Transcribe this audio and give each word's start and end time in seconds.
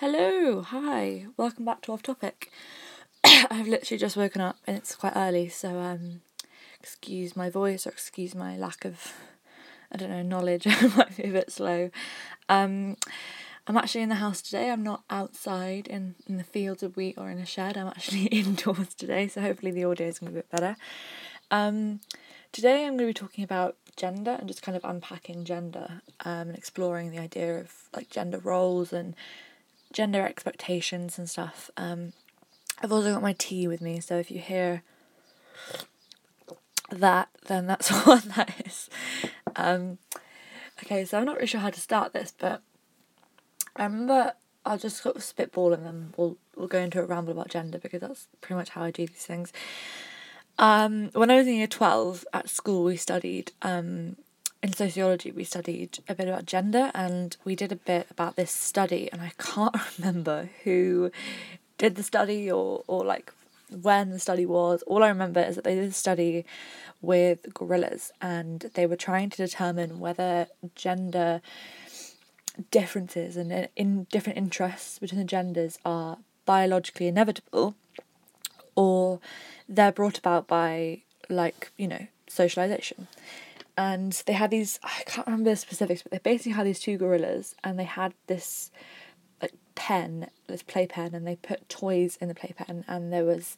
Hello, 0.00 0.60
hi, 0.60 1.24
welcome 1.38 1.64
back 1.64 1.80
to 1.80 1.92
Off 1.92 2.02
Topic. 2.02 2.50
I've 3.24 3.66
literally 3.66 3.98
just 3.98 4.14
woken 4.14 4.42
up 4.42 4.58
and 4.66 4.76
it's 4.76 4.94
quite 4.94 5.14
early, 5.16 5.48
so 5.48 5.78
um, 5.78 6.20
excuse 6.78 7.34
my 7.34 7.48
voice 7.48 7.86
or 7.86 7.90
excuse 7.92 8.34
my 8.34 8.58
lack 8.58 8.84
of, 8.84 9.14
I 9.90 9.96
don't 9.96 10.10
know, 10.10 10.20
knowledge. 10.20 10.66
I 10.70 10.88
might 10.94 11.16
be 11.16 11.22
a 11.22 11.32
bit 11.32 11.50
slow. 11.50 11.88
Um, 12.50 12.98
I'm 13.66 13.78
actually 13.78 14.02
in 14.02 14.10
the 14.10 14.16
house 14.16 14.42
today. 14.42 14.70
I'm 14.70 14.82
not 14.82 15.02
outside 15.08 15.86
in, 15.86 16.14
in 16.26 16.36
the 16.36 16.44
fields 16.44 16.82
of 16.82 16.98
wheat 16.98 17.14
or 17.16 17.30
in 17.30 17.38
a 17.38 17.46
shed. 17.46 17.78
I'm 17.78 17.86
actually 17.86 18.24
indoors 18.26 18.92
today, 18.92 19.28
so 19.28 19.40
hopefully 19.40 19.72
the 19.72 19.84
audio 19.84 20.08
is 20.08 20.18
going 20.18 20.30
to 20.30 20.34
be 20.34 20.40
a 20.40 20.42
bit 20.42 20.50
better. 20.50 20.76
Um, 21.50 22.00
today 22.52 22.84
I'm 22.84 22.98
going 22.98 23.14
to 23.14 23.18
be 23.18 23.26
talking 23.26 23.44
about 23.44 23.76
gender 23.96 24.32
and 24.32 24.46
just 24.46 24.60
kind 24.60 24.76
of 24.76 24.84
unpacking 24.84 25.46
gender 25.46 26.02
um, 26.26 26.48
and 26.48 26.54
exploring 26.58 27.12
the 27.12 27.18
idea 27.18 27.58
of 27.58 27.72
like 27.94 28.10
gender 28.10 28.40
roles 28.40 28.92
and 28.92 29.14
gender 29.96 30.26
expectations 30.26 31.18
and 31.18 31.28
stuff. 31.28 31.70
Um, 31.78 32.12
I've 32.82 32.92
also 32.92 33.14
got 33.14 33.22
my 33.22 33.34
tea 33.38 33.66
with 33.66 33.80
me, 33.80 33.98
so 33.98 34.18
if 34.18 34.30
you 34.30 34.38
hear 34.38 34.82
that, 36.90 37.30
then 37.46 37.66
that's 37.66 37.88
what 38.06 38.24
that 38.36 38.66
is. 38.66 38.90
Um, 39.56 39.96
okay, 40.84 41.06
so 41.06 41.16
I'm 41.16 41.24
not 41.24 41.36
really 41.36 41.46
sure 41.46 41.62
how 41.62 41.70
to 41.70 41.80
start 41.80 42.12
this, 42.12 42.30
but 42.38 42.60
I 43.74 43.84
remember 43.84 44.34
I'll 44.66 44.76
just 44.76 45.02
sort 45.02 45.16
of 45.16 45.24
spitball 45.24 45.72
and 45.72 45.86
then 45.86 46.12
we'll 46.18 46.36
we'll 46.54 46.68
go 46.68 46.80
into 46.80 47.00
a 47.00 47.06
ramble 47.06 47.32
about 47.32 47.48
gender 47.48 47.78
because 47.78 48.02
that's 48.02 48.28
pretty 48.42 48.58
much 48.58 48.70
how 48.70 48.82
I 48.82 48.90
do 48.90 49.06
these 49.06 49.24
things. 49.24 49.50
Um, 50.58 51.08
when 51.14 51.30
I 51.30 51.36
was 51.36 51.46
in 51.46 51.54
year 51.54 51.66
twelve 51.66 52.26
at 52.34 52.50
school, 52.50 52.84
we 52.84 52.98
studied 52.98 53.52
um, 53.62 54.16
in 54.66 54.72
sociology. 54.72 55.30
We 55.30 55.44
studied 55.44 56.00
a 56.08 56.14
bit 56.14 56.28
about 56.28 56.44
gender, 56.44 56.90
and 56.94 57.36
we 57.44 57.54
did 57.54 57.72
a 57.72 57.76
bit 57.76 58.06
about 58.10 58.36
this 58.36 58.50
study. 58.50 59.08
And 59.12 59.22
I 59.22 59.32
can't 59.38 59.74
remember 59.98 60.50
who 60.64 61.10
did 61.78 61.94
the 61.94 62.02
study 62.02 62.50
or 62.50 62.82
or 62.86 63.04
like 63.04 63.32
when 63.70 64.10
the 64.10 64.18
study 64.18 64.44
was. 64.44 64.82
All 64.82 65.02
I 65.02 65.08
remember 65.08 65.40
is 65.40 65.54
that 65.54 65.64
they 65.64 65.76
did 65.76 65.90
a 65.90 65.92
study 65.92 66.44
with 67.00 67.54
gorillas, 67.54 68.12
and 68.20 68.70
they 68.74 68.86
were 68.86 68.96
trying 68.96 69.30
to 69.30 69.36
determine 69.36 70.00
whether 70.00 70.48
gender 70.74 71.40
differences 72.70 73.36
and 73.36 73.52
in, 73.52 73.68
in 73.76 74.04
different 74.10 74.38
interests 74.38 74.98
between 74.98 75.18
the 75.18 75.26
genders 75.26 75.78
are 75.84 76.16
biologically 76.46 77.06
inevitable 77.06 77.74
or 78.74 79.20
they're 79.68 79.92
brought 79.92 80.16
about 80.16 80.46
by 80.46 81.02
like 81.28 81.70
you 81.76 81.86
know 81.86 82.06
socialization 82.28 83.08
and 83.76 84.22
they 84.26 84.32
had 84.32 84.50
these 84.50 84.78
i 84.82 85.02
can't 85.06 85.26
remember 85.26 85.50
the 85.50 85.56
specifics 85.56 86.02
but 86.02 86.12
they 86.12 86.18
basically 86.18 86.52
had 86.52 86.66
these 86.66 86.80
two 86.80 86.96
gorillas 86.96 87.54
and 87.62 87.78
they 87.78 87.84
had 87.84 88.14
this 88.26 88.70
like 89.40 89.54
pen 89.74 90.28
this 90.46 90.62
playpen 90.62 91.14
and 91.14 91.26
they 91.26 91.36
put 91.36 91.68
toys 91.68 92.16
in 92.20 92.28
the 92.28 92.34
playpen 92.34 92.84
and 92.88 93.12
there 93.12 93.24
was 93.24 93.56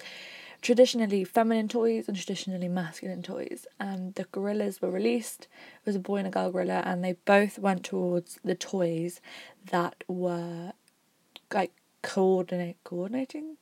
traditionally 0.61 1.25
feminine 1.25 1.69
toys 1.69 2.09
and 2.09 2.17
traditionally 2.17 2.69
masculine 2.69 3.23
toys. 3.23 3.67
And 3.79 4.15
the 4.15 4.25
gorillas 4.25 4.83
were 4.83 4.91
released. 4.91 5.43
It 5.81 5.87
was 5.87 5.97
a 5.97 6.01
boy 6.01 6.17
and 6.17 6.27
a 6.27 6.31
girl 6.31 6.51
gorilla, 6.51 6.83
and 6.85 7.05
they 7.05 7.13
both 7.25 7.59
went 7.59 7.85
towards 7.85 8.39
the 8.45 8.55
toys 8.55 9.21
that 9.71 10.05
were 10.09 10.73
like 11.53 11.73
coordinate 12.03 12.79
coordinating. 12.85 13.57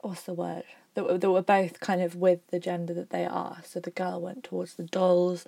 What's 0.00 0.22
the 0.22 0.34
word? 0.34 0.64
That 0.96 1.04
were, 1.04 1.18
that 1.18 1.30
were 1.30 1.42
both 1.42 1.78
kind 1.78 2.02
of 2.02 2.16
with 2.16 2.40
the 2.48 2.58
gender 2.58 2.92
that 2.94 3.10
they 3.10 3.24
are. 3.24 3.58
So 3.64 3.78
the 3.78 3.90
girl 3.90 4.20
went 4.20 4.42
towards 4.42 4.74
the 4.74 4.82
dolls, 4.82 5.46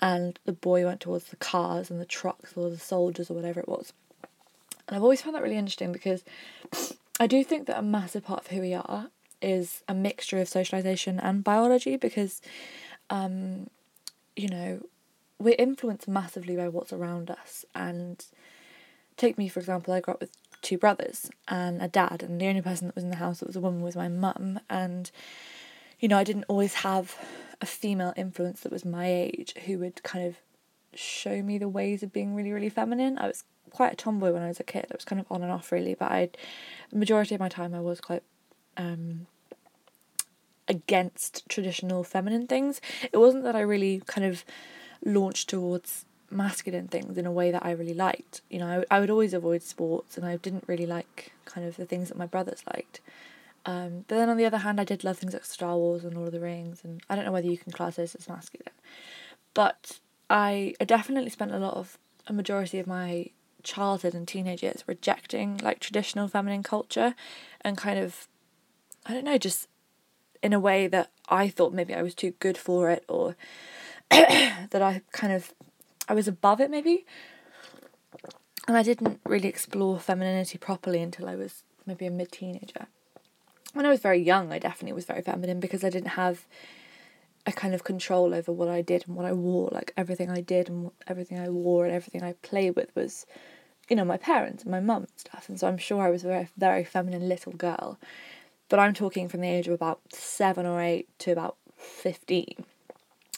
and 0.00 0.38
the 0.44 0.52
boy 0.52 0.84
went 0.84 1.00
towards 1.00 1.26
the 1.26 1.36
cars 1.36 1.90
and 1.90 2.00
the 2.00 2.06
trucks 2.06 2.54
or 2.56 2.70
the 2.70 2.78
soldiers 2.78 3.30
or 3.30 3.34
whatever 3.34 3.60
it 3.60 3.68
was. 3.68 3.92
And 4.86 4.96
I've 4.96 5.02
always 5.02 5.22
found 5.22 5.36
that 5.36 5.42
really 5.42 5.56
interesting 5.56 5.92
because 5.92 6.24
I 7.20 7.26
do 7.26 7.44
think 7.44 7.66
that 7.66 7.78
a 7.78 7.82
massive 7.82 8.24
part 8.24 8.40
of 8.40 8.46
who 8.48 8.60
we 8.60 8.74
are 8.74 9.10
is 9.42 9.82
a 9.86 9.94
mixture 9.94 10.40
of 10.40 10.48
socialization 10.48 11.20
and 11.20 11.44
biology 11.44 11.96
because, 11.96 12.40
um, 13.10 13.68
you 14.36 14.48
know, 14.48 14.80
we're 15.38 15.56
influenced 15.58 16.08
massively 16.08 16.56
by 16.56 16.68
what's 16.68 16.92
around 16.92 17.30
us. 17.30 17.64
And 17.74 18.24
take 19.16 19.36
me, 19.36 19.48
for 19.48 19.60
example, 19.60 19.94
I 19.94 20.00
grew 20.00 20.14
up 20.14 20.20
with 20.20 20.32
two 20.62 20.78
brothers 20.78 21.30
and 21.46 21.80
a 21.80 21.88
dad, 21.88 22.22
and 22.22 22.40
the 22.40 22.46
only 22.46 22.62
person 22.62 22.88
that 22.88 22.94
was 22.94 23.04
in 23.04 23.10
the 23.10 23.16
house 23.16 23.40
that 23.40 23.46
was 23.46 23.56
a 23.56 23.60
woman 23.60 23.82
was 23.82 23.96
my 23.96 24.08
mum. 24.08 24.60
And, 24.68 25.10
you 26.00 26.08
know, 26.08 26.18
I 26.18 26.24
didn't 26.24 26.44
always 26.48 26.74
have 26.74 27.16
a 27.60 27.66
female 27.66 28.12
influence 28.16 28.60
that 28.60 28.72
was 28.72 28.84
my 28.84 29.10
age 29.10 29.54
who 29.66 29.78
would 29.78 30.02
kind 30.02 30.26
of 30.26 30.36
show 30.94 31.42
me 31.42 31.58
the 31.58 31.68
ways 31.68 32.02
of 32.02 32.12
being 32.12 32.34
really, 32.34 32.52
really 32.52 32.68
feminine. 32.68 33.18
I 33.18 33.26
was 33.26 33.44
quite 33.70 33.92
a 33.92 33.96
tomboy 33.96 34.32
when 34.32 34.42
I 34.42 34.48
was 34.48 34.60
a 34.60 34.64
kid. 34.64 34.86
It 34.90 34.96
was 34.96 35.04
kind 35.04 35.20
of 35.20 35.26
on 35.30 35.42
and 35.42 35.52
off 35.52 35.72
really, 35.72 35.94
but 35.94 36.10
I 36.10 36.30
the 36.90 36.98
majority 36.98 37.34
of 37.34 37.40
my 37.40 37.48
time 37.48 37.74
I 37.74 37.80
was 37.80 38.00
quite 38.00 38.22
um, 38.76 39.26
against 40.66 41.48
traditional 41.48 42.04
feminine 42.04 42.46
things. 42.46 42.80
It 43.12 43.18
wasn't 43.18 43.44
that 43.44 43.56
I 43.56 43.60
really 43.60 44.02
kind 44.06 44.26
of 44.26 44.44
launched 45.04 45.48
towards 45.48 46.04
masculine 46.30 46.88
things 46.88 47.16
in 47.16 47.26
a 47.26 47.32
way 47.32 47.50
that 47.50 47.64
I 47.64 47.70
really 47.72 47.94
liked. 47.94 48.42
You 48.50 48.58
know, 48.58 48.84
I, 48.90 48.96
I 48.96 49.00
would 49.00 49.10
always 49.10 49.34
avoid 49.34 49.62
sports 49.62 50.16
and 50.16 50.26
I 50.26 50.36
didn't 50.36 50.64
really 50.66 50.86
like 50.86 51.32
kind 51.44 51.66
of 51.66 51.76
the 51.76 51.86
things 51.86 52.08
that 52.08 52.18
my 52.18 52.26
brothers 52.26 52.62
liked. 52.74 53.00
Um, 53.66 54.04
but 54.08 54.16
then 54.16 54.28
on 54.28 54.36
the 54.36 54.46
other 54.46 54.58
hand, 54.58 54.80
I 54.80 54.84
did 54.84 55.04
love 55.04 55.18
things 55.18 55.34
like 55.34 55.44
Star 55.44 55.76
Wars 55.76 56.04
and 56.04 56.14
Lord 56.14 56.28
of 56.28 56.32
the 56.32 56.40
Rings, 56.40 56.80
and 56.84 57.02
I 57.10 57.16
don't 57.16 57.26
know 57.26 57.32
whether 57.32 57.48
you 57.48 57.58
can 57.58 57.72
class 57.72 57.96
this 57.96 58.14
as 58.14 58.28
masculine. 58.28 58.72
But 59.52 59.98
I 60.30 60.74
definitely 60.86 61.30
spent 61.30 61.52
a 61.52 61.58
lot 61.58 61.74
of 61.74 61.98
a 62.26 62.32
majority 62.32 62.78
of 62.78 62.86
my 62.86 63.30
childhood 63.62 64.14
and 64.14 64.26
teenage 64.26 64.62
years 64.62 64.84
rejecting 64.86 65.58
like 65.58 65.80
traditional 65.80 66.28
feminine 66.28 66.62
culture 66.62 67.14
and 67.60 67.76
kind 67.76 67.98
of 67.98 68.28
I 69.04 69.12
don't 69.12 69.24
know, 69.24 69.38
just 69.38 69.68
in 70.42 70.52
a 70.52 70.60
way 70.60 70.86
that 70.86 71.10
I 71.28 71.48
thought 71.48 71.72
maybe 71.72 71.94
I 71.94 72.02
was 72.02 72.14
too 72.14 72.32
good 72.38 72.56
for 72.56 72.90
it 72.90 73.04
or 73.08 73.36
that 74.10 74.80
I 74.80 75.02
kind 75.12 75.32
of 75.32 75.52
I 76.08 76.14
was 76.14 76.28
above 76.28 76.60
it 76.60 76.70
maybe. 76.70 77.04
And 78.66 78.76
I 78.76 78.82
didn't 78.82 79.20
really 79.24 79.48
explore 79.48 79.98
femininity 79.98 80.58
properly 80.58 81.00
until 81.00 81.28
I 81.28 81.36
was 81.36 81.62
maybe 81.86 82.06
a 82.06 82.10
mid 82.10 82.32
teenager. 82.32 82.86
When 83.72 83.86
I 83.86 83.90
was 83.90 84.00
very 84.00 84.20
young, 84.20 84.52
I 84.52 84.58
definitely 84.58 84.94
was 84.94 85.04
very 85.04 85.22
feminine 85.22 85.60
because 85.60 85.84
I 85.84 85.90
didn't 85.90 86.10
have 86.10 86.46
a 87.46 87.52
kind 87.52 87.74
of 87.74 87.84
control 87.84 88.34
over 88.34 88.52
what 88.52 88.68
I 88.68 88.82
did 88.82 89.04
and 89.06 89.16
what 89.16 89.24
I 89.24 89.32
wore. 89.32 89.70
Like 89.72 89.92
everything 89.96 90.30
I 90.30 90.40
did 90.40 90.68
and 90.68 90.90
everything 91.06 91.38
I 91.38 91.48
wore 91.48 91.86
and 91.86 91.94
everything 91.94 92.22
I 92.22 92.32
played 92.42 92.76
with 92.76 92.94
was, 92.94 93.26
you 93.88 93.96
know, 93.96 94.04
my 94.04 94.16
parents 94.16 94.64
and 94.64 94.70
my 94.70 94.80
mum 94.80 95.02
and 95.02 95.12
stuff. 95.16 95.48
And 95.48 95.58
so 95.58 95.68
I'm 95.68 95.78
sure 95.78 96.02
I 96.02 96.10
was 96.10 96.24
a 96.24 96.28
very, 96.28 96.48
very 96.56 96.84
feminine 96.84 97.28
little 97.28 97.52
girl 97.52 97.98
but 98.68 98.78
I'm 98.78 98.94
talking 98.94 99.28
from 99.28 99.40
the 99.40 99.48
age 99.48 99.66
of 99.66 99.74
about 99.74 100.00
seven 100.12 100.66
or 100.66 100.80
eight 100.80 101.08
to 101.20 101.32
about 101.32 101.56
15. 101.76 102.64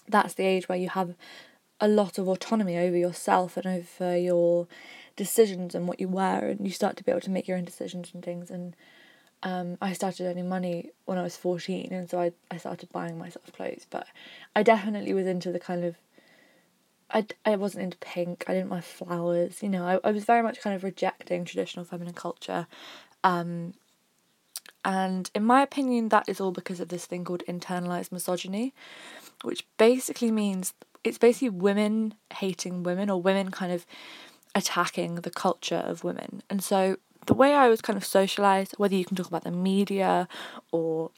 That's 0.08 0.34
the 0.34 0.44
age 0.44 0.68
where 0.68 0.78
you 0.78 0.88
have 0.88 1.14
a 1.80 1.88
lot 1.88 2.18
of 2.18 2.28
autonomy 2.28 2.76
over 2.78 2.96
yourself 2.96 3.56
and 3.56 3.66
over 3.66 4.16
your 4.16 4.66
decisions 5.16 5.74
and 5.74 5.88
what 5.88 6.00
you 6.00 6.08
wear, 6.08 6.48
and 6.48 6.66
you 6.66 6.72
start 6.72 6.96
to 6.96 7.04
be 7.04 7.10
able 7.10 7.20
to 7.22 7.30
make 7.30 7.48
your 7.48 7.56
own 7.56 7.64
decisions 7.64 8.10
and 8.12 8.24
things. 8.24 8.50
And 8.50 8.76
um, 9.42 9.78
I 9.80 9.92
started 9.92 10.26
earning 10.26 10.48
money 10.48 10.90
when 11.06 11.18
I 11.18 11.22
was 11.22 11.36
14, 11.36 11.92
and 11.92 12.08
so 12.08 12.20
I, 12.20 12.32
I 12.50 12.58
started 12.58 12.92
buying 12.92 13.18
myself 13.18 13.52
clothes. 13.52 13.86
But 13.88 14.06
I 14.54 14.62
definitely 14.62 15.14
was 15.14 15.26
into 15.26 15.50
the 15.52 15.60
kind 15.60 15.84
of 15.84 15.96
I, 17.12 17.26
I 17.44 17.56
wasn't 17.56 17.84
into 17.84 17.98
pink, 17.98 18.44
I 18.46 18.54
didn't 18.54 18.70
wear 18.70 18.82
flowers, 18.82 19.62
you 19.62 19.68
know, 19.68 19.84
I, 19.84 20.08
I 20.08 20.12
was 20.12 20.24
very 20.24 20.42
much 20.42 20.60
kind 20.60 20.76
of 20.76 20.84
rejecting 20.84 21.44
traditional 21.44 21.84
feminine 21.84 22.14
culture. 22.14 22.66
Um, 23.24 23.74
and 24.84 25.30
in 25.34 25.44
my 25.44 25.62
opinion, 25.62 26.08
that 26.10 26.28
is 26.28 26.40
all 26.40 26.52
because 26.52 26.80
of 26.80 26.88
this 26.88 27.06
thing 27.06 27.24
called 27.24 27.42
internalized 27.48 28.12
misogyny, 28.12 28.72
which 29.42 29.66
basically 29.76 30.30
means 30.30 30.72
it's 31.04 31.18
basically 31.18 31.50
women 31.50 32.14
hating 32.34 32.82
women 32.82 33.10
or 33.10 33.20
women 33.20 33.50
kind 33.50 33.72
of 33.72 33.86
attacking 34.54 35.16
the 35.16 35.30
culture 35.30 35.82
of 35.86 36.04
women. 36.04 36.42
And 36.50 36.62
so 36.62 36.96
the 37.26 37.34
way 37.34 37.54
I 37.54 37.68
was 37.68 37.80
kind 37.80 37.96
of 37.96 38.04
socialized, 38.04 38.74
whether 38.76 38.94
you 38.94 39.04
can 39.04 39.16
talk 39.16 39.28
about 39.28 39.44
the 39.44 39.50
media 39.50 40.28
or 40.72 41.10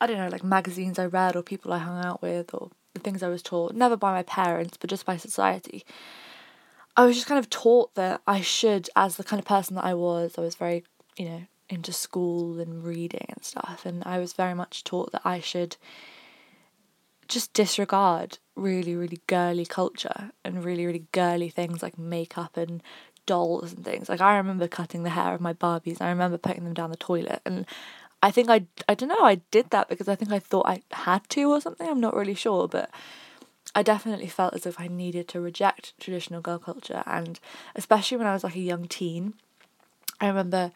I 0.00 0.06
don't 0.06 0.18
know, 0.18 0.28
like 0.28 0.44
magazines 0.44 0.98
I 0.98 1.06
read 1.06 1.36
or 1.36 1.42
people 1.42 1.72
I 1.72 1.78
hung 1.78 2.04
out 2.04 2.22
with 2.22 2.52
or 2.52 2.70
the 2.94 3.00
things 3.00 3.22
I 3.22 3.28
was 3.28 3.42
taught, 3.42 3.74
never 3.74 3.96
by 3.96 4.12
my 4.12 4.22
parents, 4.22 4.76
but 4.76 4.90
just 4.90 5.06
by 5.06 5.16
society. 5.16 5.84
I 6.96 7.04
was 7.04 7.16
just 7.16 7.26
kind 7.26 7.38
of 7.38 7.50
taught 7.50 7.94
that 7.94 8.22
I 8.26 8.40
should, 8.40 8.88
as 8.96 9.16
the 9.16 9.24
kind 9.24 9.38
of 9.38 9.46
person 9.46 9.76
that 9.76 9.84
I 9.84 9.94
was, 9.94 10.34
I 10.38 10.40
was 10.40 10.54
very, 10.54 10.84
you 11.16 11.26
know, 11.26 11.42
into 11.68 11.92
school 11.92 12.58
and 12.60 12.84
reading 12.84 13.26
and 13.28 13.44
stuff, 13.44 13.84
and 13.84 14.02
I 14.06 14.18
was 14.18 14.32
very 14.32 14.54
much 14.54 14.84
taught 14.84 15.12
that 15.12 15.22
I 15.24 15.40
should 15.40 15.76
just 17.28 17.52
disregard 17.52 18.38
really, 18.54 18.94
really 18.94 19.20
girly 19.26 19.66
culture 19.66 20.32
and 20.44 20.64
really, 20.64 20.86
really 20.86 21.06
girly 21.12 21.48
things 21.48 21.82
like 21.82 21.98
makeup 21.98 22.56
and 22.56 22.82
dolls 23.26 23.72
and 23.72 23.84
things. 23.84 24.08
Like 24.08 24.20
I 24.20 24.36
remember 24.36 24.68
cutting 24.68 25.02
the 25.02 25.10
hair 25.10 25.34
of 25.34 25.40
my 25.40 25.52
Barbies. 25.52 26.00
I 26.00 26.08
remember 26.08 26.38
putting 26.38 26.64
them 26.64 26.74
down 26.74 26.90
the 26.90 26.96
toilet, 26.96 27.42
and 27.44 27.66
I 28.22 28.30
think 28.30 28.48
I 28.48 28.66
I 28.88 28.94
don't 28.94 29.08
know. 29.08 29.24
I 29.24 29.36
did 29.50 29.70
that 29.70 29.88
because 29.88 30.08
I 30.08 30.14
think 30.14 30.32
I 30.32 30.38
thought 30.38 30.66
I 30.66 30.82
had 30.92 31.28
to 31.30 31.50
or 31.50 31.60
something. 31.60 31.88
I'm 31.88 32.00
not 32.00 32.16
really 32.16 32.34
sure, 32.34 32.68
but 32.68 32.90
I 33.74 33.82
definitely 33.82 34.28
felt 34.28 34.54
as 34.54 34.64
if 34.64 34.80
I 34.80 34.88
needed 34.88 35.28
to 35.28 35.40
reject 35.40 35.98
traditional 36.00 36.40
girl 36.40 36.58
culture, 36.58 37.02
and 37.06 37.38
especially 37.74 38.16
when 38.16 38.26
I 38.26 38.32
was 38.32 38.44
like 38.44 38.56
a 38.56 38.60
young 38.60 38.86
teen, 38.86 39.34
I 40.20 40.28
remember 40.28 40.72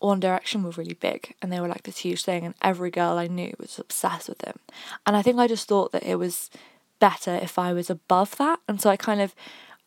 One 0.00 0.20
Direction 0.20 0.62
were 0.62 0.70
really 0.70 0.94
big 0.94 1.34
and 1.42 1.52
they 1.52 1.60
were 1.60 1.68
like 1.68 1.82
this 1.82 1.98
huge 1.98 2.24
thing, 2.24 2.44
and 2.44 2.54
every 2.62 2.90
girl 2.90 3.18
I 3.18 3.26
knew 3.26 3.54
was 3.58 3.78
obsessed 3.78 4.28
with 4.28 4.38
them. 4.38 4.58
And 5.06 5.16
I 5.16 5.22
think 5.22 5.38
I 5.38 5.48
just 5.48 5.68
thought 5.68 5.92
that 5.92 6.04
it 6.04 6.16
was 6.16 6.50
better 6.98 7.34
if 7.34 7.58
I 7.58 7.72
was 7.72 7.90
above 7.90 8.36
that. 8.36 8.60
And 8.68 8.80
so 8.80 8.90
I 8.90 8.96
kind 8.96 9.20
of, 9.20 9.34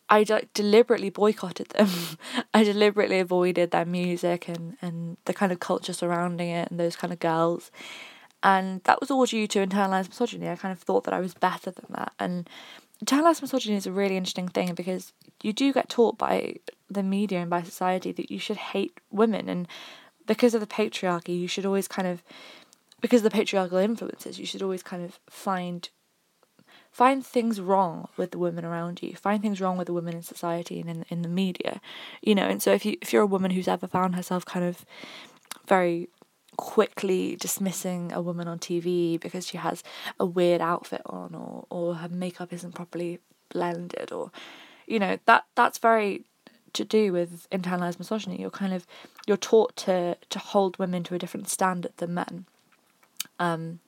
I 0.09 0.25
like 0.27 0.53
deliberately 0.53 1.09
boycotted 1.09 1.69
them. 1.69 1.89
I 2.53 2.63
deliberately 2.63 3.19
avoided 3.19 3.71
their 3.71 3.85
music 3.85 4.47
and, 4.47 4.77
and 4.81 5.17
the 5.25 5.33
kind 5.33 5.51
of 5.51 5.59
culture 5.59 5.93
surrounding 5.93 6.49
it 6.49 6.69
and 6.69 6.79
those 6.79 6.95
kind 6.95 7.13
of 7.13 7.19
girls. 7.19 7.71
And 8.43 8.83
that 8.83 8.99
was 8.99 9.11
all 9.11 9.25
due 9.25 9.47
to 9.47 9.65
internalized 9.65 10.09
misogyny. 10.09 10.49
I 10.49 10.55
kind 10.55 10.71
of 10.71 10.79
thought 10.79 11.03
that 11.03 11.13
I 11.13 11.19
was 11.19 11.33
better 11.33 11.71
than 11.71 11.85
that. 11.91 12.13
And 12.19 12.49
internalized 13.03 13.41
misogyny 13.41 13.75
is 13.75 13.85
a 13.85 13.91
really 13.91 14.17
interesting 14.17 14.47
thing 14.47 14.73
because 14.73 15.13
you 15.43 15.53
do 15.53 15.71
get 15.73 15.89
taught 15.89 16.17
by 16.17 16.55
the 16.89 17.03
media 17.03 17.39
and 17.39 17.49
by 17.49 17.61
society 17.61 18.11
that 18.11 18.31
you 18.31 18.39
should 18.39 18.57
hate 18.57 18.99
women 19.11 19.47
and 19.47 19.67
because 20.27 20.53
of 20.53 20.61
the 20.61 20.67
patriarchy 20.67 21.39
you 21.39 21.47
should 21.47 21.65
always 21.65 21.87
kind 21.87 22.07
of 22.07 22.23
because 23.01 23.21
of 23.21 23.31
the 23.31 23.35
patriarchal 23.35 23.77
influences 23.77 24.39
you 24.39 24.45
should 24.45 24.61
always 24.61 24.83
kind 24.83 25.03
of 25.03 25.19
find 25.29 25.89
find 26.91 27.25
things 27.25 27.61
wrong 27.61 28.09
with 28.17 28.31
the 28.31 28.37
women 28.37 28.65
around 28.65 29.01
you. 29.01 29.15
Find 29.15 29.41
things 29.41 29.61
wrong 29.61 29.77
with 29.77 29.87
the 29.87 29.93
women 29.93 30.13
in 30.13 30.23
society 30.23 30.79
and 30.79 30.89
in 30.89 31.05
in 31.09 31.21
the 31.21 31.29
media 31.29 31.81
you 32.21 32.35
know? 32.35 32.47
And 32.47 32.61
so 32.61 32.71
if 32.71 32.85
you 32.85 32.97
if 33.01 33.13
you're 33.13 33.23
a 33.23 33.27
woman 33.27 33.51
who's 33.51 33.67
ever 33.67 33.87
found 33.87 34.15
herself 34.15 34.45
kind 34.45 34.65
of 34.65 34.85
very 35.67 36.09
quickly 36.57 37.37
dismissing 37.37 38.11
a 38.11 38.21
woman 38.21 38.47
on 38.47 38.59
TV 38.59 39.19
because 39.19 39.47
she 39.47 39.57
has 39.57 39.83
a 40.19 40.25
weird 40.25 40.61
outfit 40.61 41.01
on 41.05 41.33
or 41.33 41.65
or 41.69 41.95
her 41.95 42.09
makeup 42.09 42.51
isn't 42.51 42.75
properly 42.75 43.19
blended 43.49 44.11
or 44.11 44.31
you 44.85 44.99
know 44.99 45.17
that 45.25 45.45
that's 45.55 45.77
very 45.77 46.25
to 46.73 46.83
do 46.83 47.11
with 47.11 47.47
internalized 47.51 47.99
misogyny 47.99 48.39
you're 48.39 48.49
kind 48.49 48.73
of 48.73 48.85
you're 49.27 49.37
taught 49.37 49.75
to 49.75 50.17
to 50.29 50.39
hold 50.39 50.77
women 50.77 51.03
to 51.03 51.15
a 51.15 51.19
different 51.19 51.49
standard 51.49 51.91
than 51.97 52.13
men 52.13 52.45
um 53.39 53.79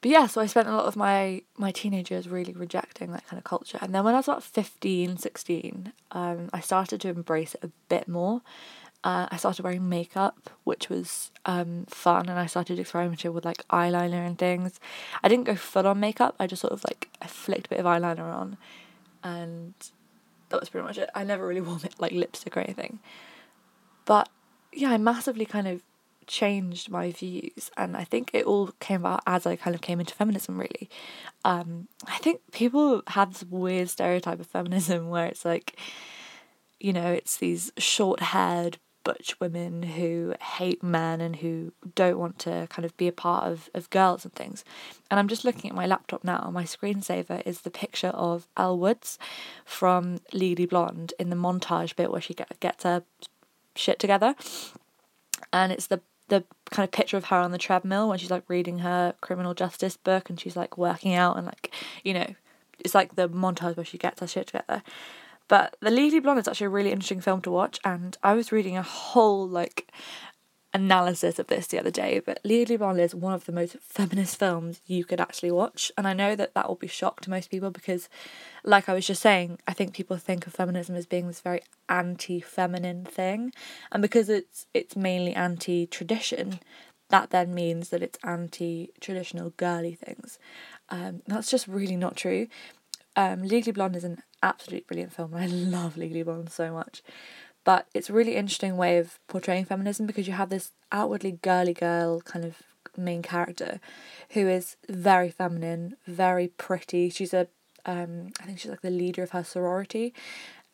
but 0.00 0.10
yeah 0.10 0.26
so 0.26 0.40
i 0.40 0.46
spent 0.46 0.68
a 0.68 0.74
lot 0.74 0.86
of 0.86 0.96
my 0.96 1.42
my 1.56 1.70
teenage 1.70 2.10
years 2.10 2.28
really 2.28 2.52
rejecting 2.52 3.12
that 3.12 3.26
kind 3.26 3.38
of 3.38 3.44
culture 3.44 3.78
and 3.80 3.94
then 3.94 4.04
when 4.04 4.14
i 4.14 4.18
was 4.18 4.28
about 4.28 4.42
15 4.42 5.16
16 5.16 5.92
um 6.12 6.50
i 6.52 6.60
started 6.60 7.00
to 7.00 7.08
embrace 7.08 7.54
it 7.54 7.64
a 7.64 7.70
bit 7.88 8.08
more 8.08 8.42
uh, 9.02 9.26
I 9.30 9.38
started 9.38 9.62
wearing 9.62 9.88
makeup, 9.88 10.50
which 10.64 10.90
was 10.90 11.30
um, 11.46 11.86
fun, 11.88 12.28
and 12.28 12.38
I 12.38 12.44
started 12.46 12.78
experimenting 12.78 13.32
with 13.32 13.46
like 13.46 13.66
eyeliner 13.68 14.26
and 14.26 14.38
things. 14.38 14.78
I 15.22 15.28
didn't 15.28 15.44
go 15.44 15.54
full 15.54 15.86
on 15.86 16.00
makeup. 16.00 16.34
I 16.38 16.46
just 16.46 16.60
sort 16.60 16.74
of 16.74 16.84
like 16.84 17.08
I 17.22 17.26
flicked 17.26 17.66
a 17.66 17.70
bit 17.70 17.78
of 17.78 17.86
eyeliner 17.86 18.30
on, 18.32 18.58
and 19.24 19.72
that 20.50 20.60
was 20.60 20.68
pretty 20.68 20.86
much 20.86 20.98
it. 20.98 21.10
I 21.14 21.24
never 21.24 21.46
really 21.46 21.60
wore 21.62 21.78
like 21.98 22.12
lipstick 22.12 22.56
or 22.56 22.60
anything. 22.60 23.00
But 24.04 24.28
yeah, 24.72 24.90
I 24.90 24.98
massively 24.98 25.46
kind 25.46 25.66
of 25.66 25.82
changed 26.26 26.88
my 26.90 27.10
views 27.10 27.72
and 27.76 27.96
I 27.96 28.04
think 28.04 28.30
it 28.32 28.46
all 28.46 28.70
came 28.78 29.00
about 29.00 29.20
as 29.26 29.46
I 29.46 29.56
kind 29.56 29.74
of 29.74 29.80
came 29.80 29.98
into 29.98 30.14
feminism 30.14 30.58
really. 30.58 30.88
Um, 31.44 31.88
I 32.06 32.18
think 32.18 32.40
people 32.52 33.02
have 33.08 33.32
this 33.32 33.42
weird 33.44 33.88
stereotype 33.90 34.38
of 34.38 34.46
feminism 34.46 35.08
where 35.08 35.26
it's 35.26 35.44
like, 35.44 35.76
you 36.78 36.92
know, 36.92 37.12
it's 37.12 37.36
these 37.36 37.72
short 37.78 38.20
haired 38.20 38.78
butch 39.04 39.38
women 39.40 39.82
who 39.82 40.34
hate 40.40 40.82
men 40.82 41.20
and 41.20 41.36
who 41.36 41.72
don't 41.94 42.18
want 42.18 42.38
to 42.40 42.66
kind 42.70 42.84
of 42.84 42.96
be 42.96 43.08
a 43.08 43.12
part 43.12 43.44
of, 43.44 43.70
of 43.74 43.90
girls 43.90 44.24
and 44.24 44.32
things. 44.34 44.64
And 45.10 45.18
I'm 45.18 45.28
just 45.28 45.44
looking 45.44 45.70
at 45.70 45.76
my 45.76 45.86
laptop 45.86 46.24
now. 46.24 46.50
My 46.52 46.64
screensaver 46.64 47.42
is 47.46 47.62
the 47.62 47.70
picture 47.70 48.08
of 48.08 48.46
Elle 48.56 48.78
Woods 48.78 49.18
from 49.64 50.20
Legally 50.32 50.66
Blonde 50.66 51.14
in 51.18 51.30
the 51.30 51.36
montage 51.36 51.96
bit 51.96 52.10
where 52.10 52.20
she 52.20 52.34
get, 52.34 52.58
gets 52.60 52.84
her 52.84 53.02
shit 53.74 53.98
together. 53.98 54.34
And 55.52 55.72
it's 55.72 55.86
the 55.86 56.00
the 56.28 56.44
kind 56.70 56.84
of 56.84 56.92
picture 56.92 57.16
of 57.16 57.24
her 57.24 57.36
on 57.36 57.50
the 57.50 57.58
treadmill 57.58 58.08
when 58.08 58.16
she's 58.16 58.30
like 58.30 58.44
reading 58.48 58.78
her 58.78 59.14
criminal 59.20 59.52
justice 59.52 59.96
book 59.96 60.30
and 60.30 60.40
she's 60.40 60.56
like 60.56 60.78
working 60.78 61.12
out 61.12 61.36
and 61.36 61.44
like 61.44 61.74
you 62.04 62.14
know 62.14 62.34
it's 62.78 62.94
like 62.94 63.16
the 63.16 63.28
montage 63.28 63.76
where 63.76 63.84
she 63.84 63.98
gets 63.98 64.20
her 64.20 64.28
shit 64.28 64.46
together 64.46 64.82
but 65.50 65.76
The 65.80 65.90
Legally 65.90 66.20
Blonde 66.20 66.38
is 66.38 66.46
actually 66.46 66.66
a 66.66 66.70
really 66.70 66.92
interesting 66.92 67.20
film 67.20 67.42
to 67.42 67.50
watch, 67.50 67.80
and 67.84 68.16
I 68.22 68.34
was 68.34 68.52
reading 68.52 68.76
a 68.76 68.82
whole 68.82 69.48
like 69.48 69.92
analysis 70.72 71.40
of 71.40 71.48
this 71.48 71.66
the 71.66 71.80
other 71.80 71.90
day. 71.90 72.20
But 72.24 72.38
Legally 72.44 72.76
Blonde 72.76 73.00
is 73.00 73.16
one 73.16 73.34
of 73.34 73.46
the 73.46 73.52
most 73.52 73.76
feminist 73.80 74.38
films 74.38 74.80
you 74.86 75.04
could 75.04 75.20
actually 75.20 75.50
watch, 75.50 75.90
and 75.98 76.06
I 76.06 76.12
know 76.12 76.36
that 76.36 76.54
that 76.54 76.68
will 76.68 76.76
be 76.76 76.86
shock 76.86 77.20
to 77.22 77.30
most 77.30 77.50
people 77.50 77.72
because, 77.72 78.08
like 78.62 78.88
I 78.88 78.94
was 78.94 79.08
just 79.08 79.20
saying, 79.20 79.58
I 79.66 79.72
think 79.72 79.92
people 79.92 80.16
think 80.16 80.46
of 80.46 80.52
feminism 80.52 80.94
as 80.94 81.06
being 81.06 81.26
this 81.26 81.40
very 81.40 81.62
anti-feminine 81.88 83.04
thing, 83.06 83.52
and 83.90 84.00
because 84.00 84.28
it's 84.28 84.66
it's 84.72 84.94
mainly 84.94 85.34
anti-tradition, 85.34 86.60
that 87.08 87.30
then 87.30 87.52
means 87.52 87.88
that 87.88 88.04
it's 88.04 88.20
anti-traditional 88.22 89.50
girly 89.56 89.96
things. 89.96 90.38
Um, 90.90 91.22
that's 91.26 91.50
just 91.50 91.66
really 91.66 91.96
not 91.96 92.14
true. 92.14 92.46
Um, 93.16 93.42
Legally 93.42 93.72
Blonde 93.72 93.96
is 93.96 94.04
an 94.04 94.22
absolutely 94.42 94.84
brilliant 94.86 95.12
film, 95.12 95.34
I 95.36 95.46
love 95.46 95.96
Legally 95.96 96.22
Blonde 96.22 96.50
so 96.50 96.72
much. 96.72 97.02
But 97.62 97.86
it's 97.92 98.08
a 98.08 98.14
really 98.14 98.36
interesting 98.36 98.76
way 98.76 98.98
of 98.98 99.18
portraying 99.28 99.66
feminism 99.66 100.06
because 100.06 100.26
you 100.26 100.32
have 100.32 100.48
this 100.48 100.72
outwardly 100.90 101.32
girly 101.42 101.74
girl 101.74 102.20
kind 102.22 102.44
of 102.44 102.62
main 102.96 103.22
character 103.22 103.80
who 104.30 104.48
is 104.48 104.76
very 104.88 105.30
feminine, 105.30 105.96
very 106.06 106.48
pretty. 106.48 107.10
She's 107.10 107.34
a 107.34 107.48
um, 107.86 108.28
I 108.40 108.44
think 108.44 108.58
she's 108.58 108.70
like 108.70 108.82
the 108.82 108.90
leader 108.90 109.22
of 109.22 109.30
her 109.30 109.44
sorority, 109.44 110.14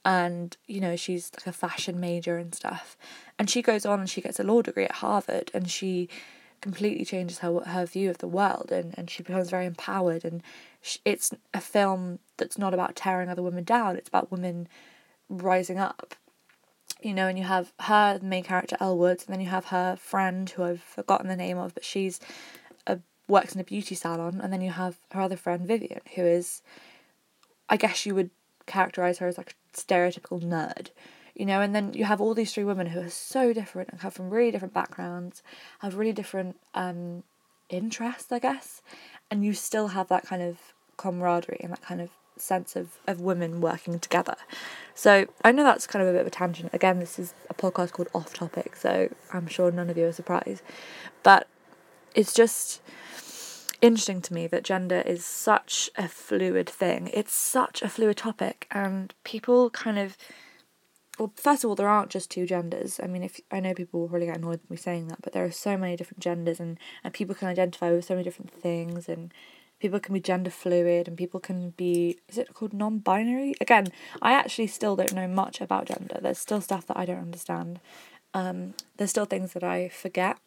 and 0.04 0.56
you 0.66 0.80
know 0.80 0.96
she's 0.96 1.30
like 1.36 1.46
a 1.46 1.52
fashion 1.52 2.00
major 2.00 2.36
and 2.36 2.54
stuff. 2.54 2.96
And 3.38 3.48
she 3.50 3.62
goes 3.62 3.86
on 3.86 4.00
and 4.00 4.10
she 4.10 4.20
gets 4.20 4.40
a 4.40 4.44
law 4.44 4.62
degree 4.62 4.84
at 4.84 4.92
Harvard, 4.92 5.50
and 5.54 5.70
she 5.70 6.08
completely 6.66 7.04
changes 7.04 7.38
her 7.38 7.60
her 7.60 7.86
view 7.86 8.10
of 8.10 8.18
the 8.18 8.26
world, 8.26 8.72
and 8.72 8.92
and 8.98 9.08
she 9.08 9.22
becomes 9.22 9.50
very 9.50 9.66
empowered 9.66 10.24
and 10.24 10.42
it's 11.04 11.32
a 11.54 11.60
film 11.60 12.18
that's 12.36 12.58
not 12.58 12.74
about 12.74 12.96
tearing 12.96 13.28
other 13.28 13.42
women 13.42 13.64
down. 13.64 13.96
It's 13.96 14.08
about 14.08 14.30
women 14.30 14.68
rising 15.28 15.78
up. 15.78 16.14
You 17.02 17.14
know, 17.14 17.28
and 17.28 17.38
you 17.38 17.44
have 17.44 17.72
her 17.80 18.18
main 18.22 18.42
character 18.42 18.76
Elle 18.80 18.98
Woods, 18.98 19.24
and 19.24 19.32
then 19.32 19.40
you 19.40 19.50
have 19.50 19.66
her 19.66 19.96
friend 19.96 20.48
who 20.50 20.64
I've 20.64 20.80
forgotten 20.80 21.28
the 21.28 21.36
name 21.36 21.58
of, 21.58 21.74
but 21.74 21.84
she's 21.84 22.18
a 22.86 22.98
works 23.28 23.54
in 23.54 23.60
a 23.60 23.64
beauty 23.64 23.94
salon, 23.94 24.40
and 24.42 24.52
then 24.52 24.60
you 24.60 24.70
have 24.70 24.96
her 25.12 25.20
other 25.20 25.36
friend 25.36 25.66
Vivian, 25.66 26.00
who 26.14 26.22
is, 26.22 26.62
I 27.68 27.76
guess 27.76 28.06
you 28.06 28.14
would 28.14 28.30
characterize 28.66 29.18
her 29.18 29.28
as 29.28 29.38
like 29.38 29.54
a 29.54 29.76
stereotypical 29.76 30.42
nerd, 30.42 30.88
you 31.36 31.46
know, 31.46 31.60
and 31.60 31.74
then 31.74 31.92
you 31.92 32.04
have 32.04 32.20
all 32.20 32.34
these 32.34 32.52
three 32.52 32.64
women 32.64 32.88
who 32.88 33.00
are 33.00 33.10
so 33.10 33.52
different 33.52 33.90
and 33.90 34.00
come 34.00 34.10
from 34.10 34.30
really 34.30 34.50
different 34.50 34.74
backgrounds, 34.74 35.42
have 35.80 35.96
really 35.96 36.12
different 36.12 36.56
um 36.74 37.22
interests, 37.68 38.32
I 38.32 38.38
guess, 38.38 38.82
and 39.30 39.44
you 39.44 39.52
still 39.52 39.88
have 39.88 40.08
that 40.08 40.24
kind 40.24 40.42
of 40.42 40.58
camaraderie 40.96 41.60
and 41.60 41.72
that 41.72 41.82
kind 41.82 42.00
of 42.00 42.10
sense 42.38 42.76
of, 42.76 42.98
of 43.06 43.20
women 43.20 43.60
working 43.60 43.98
together. 43.98 44.36
So 44.94 45.26
I 45.44 45.52
know 45.52 45.64
that's 45.64 45.86
kind 45.86 46.02
of 46.02 46.08
a 46.08 46.12
bit 46.12 46.20
of 46.20 46.26
a 46.26 46.30
tangent. 46.30 46.70
Again, 46.72 47.00
this 47.00 47.18
is 47.18 47.34
a 47.50 47.54
podcast 47.54 47.92
called 47.92 48.08
Off 48.14 48.32
Topic, 48.34 48.76
so 48.76 49.08
I'm 49.32 49.46
sure 49.46 49.70
none 49.70 49.90
of 49.90 49.96
you 49.96 50.06
are 50.06 50.12
surprised. 50.12 50.62
But 51.22 51.48
it's 52.14 52.32
just 52.32 52.80
interesting 53.82 54.22
to 54.22 54.34
me 54.34 54.46
that 54.46 54.62
gender 54.64 55.02
is 55.04 55.24
such 55.24 55.90
a 55.96 56.08
fluid 56.08 56.68
thing. 56.68 57.10
It's 57.12 57.32
such 57.32 57.82
a 57.82 57.88
fluid 57.88 58.16
topic, 58.16 58.66
and 58.70 59.12
people 59.24 59.70
kind 59.70 59.98
of. 59.98 60.16
Well, 61.18 61.32
first 61.36 61.64
of 61.64 61.70
all, 61.70 61.76
there 61.76 61.88
aren't 61.88 62.10
just 62.10 62.30
two 62.30 62.46
genders. 62.46 63.00
I 63.02 63.06
mean, 63.06 63.22
if 63.22 63.40
I 63.50 63.60
know 63.60 63.72
people 63.72 64.00
will 64.00 64.08
really 64.08 64.26
get 64.26 64.36
annoyed 64.36 64.60
with 64.60 64.70
me 64.70 64.76
saying 64.76 65.08
that, 65.08 65.22
but 65.22 65.32
there 65.32 65.44
are 65.44 65.50
so 65.50 65.76
many 65.76 65.96
different 65.96 66.20
genders, 66.20 66.60
and, 66.60 66.78
and 67.02 67.14
people 67.14 67.34
can 67.34 67.48
identify 67.48 67.90
with 67.90 68.04
so 68.04 68.14
many 68.14 68.24
different 68.24 68.52
things, 68.52 69.08
and 69.08 69.32
people 69.78 70.00
can 70.00 70.14
be 70.14 70.20
gender 70.20 70.50
fluid 70.50 71.06
and 71.06 71.16
people 71.16 71.40
can 71.40 71.70
be 71.70 72.18
is 72.28 72.38
it 72.38 72.54
called 72.54 72.72
non-binary? 72.72 73.54
Again 73.60 73.88
i 74.22 74.32
actually 74.32 74.66
still 74.66 74.96
don't 74.96 75.14
know 75.14 75.28
much 75.28 75.60
about 75.60 75.86
gender. 75.86 76.18
There's 76.20 76.38
still 76.38 76.60
stuff 76.60 76.86
that 76.86 76.96
i 76.96 77.04
don't 77.04 77.18
understand. 77.18 77.80
Um, 78.34 78.74
there's 78.96 79.10
still 79.10 79.24
things 79.24 79.52
that 79.52 79.64
i 79.64 79.88
forget. 79.88 80.38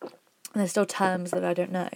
And 0.00 0.10
there's 0.54 0.70
still 0.70 0.86
terms 0.86 1.30
that 1.30 1.44
i 1.44 1.54
don't 1.54 1.72
know. 1.72 1.90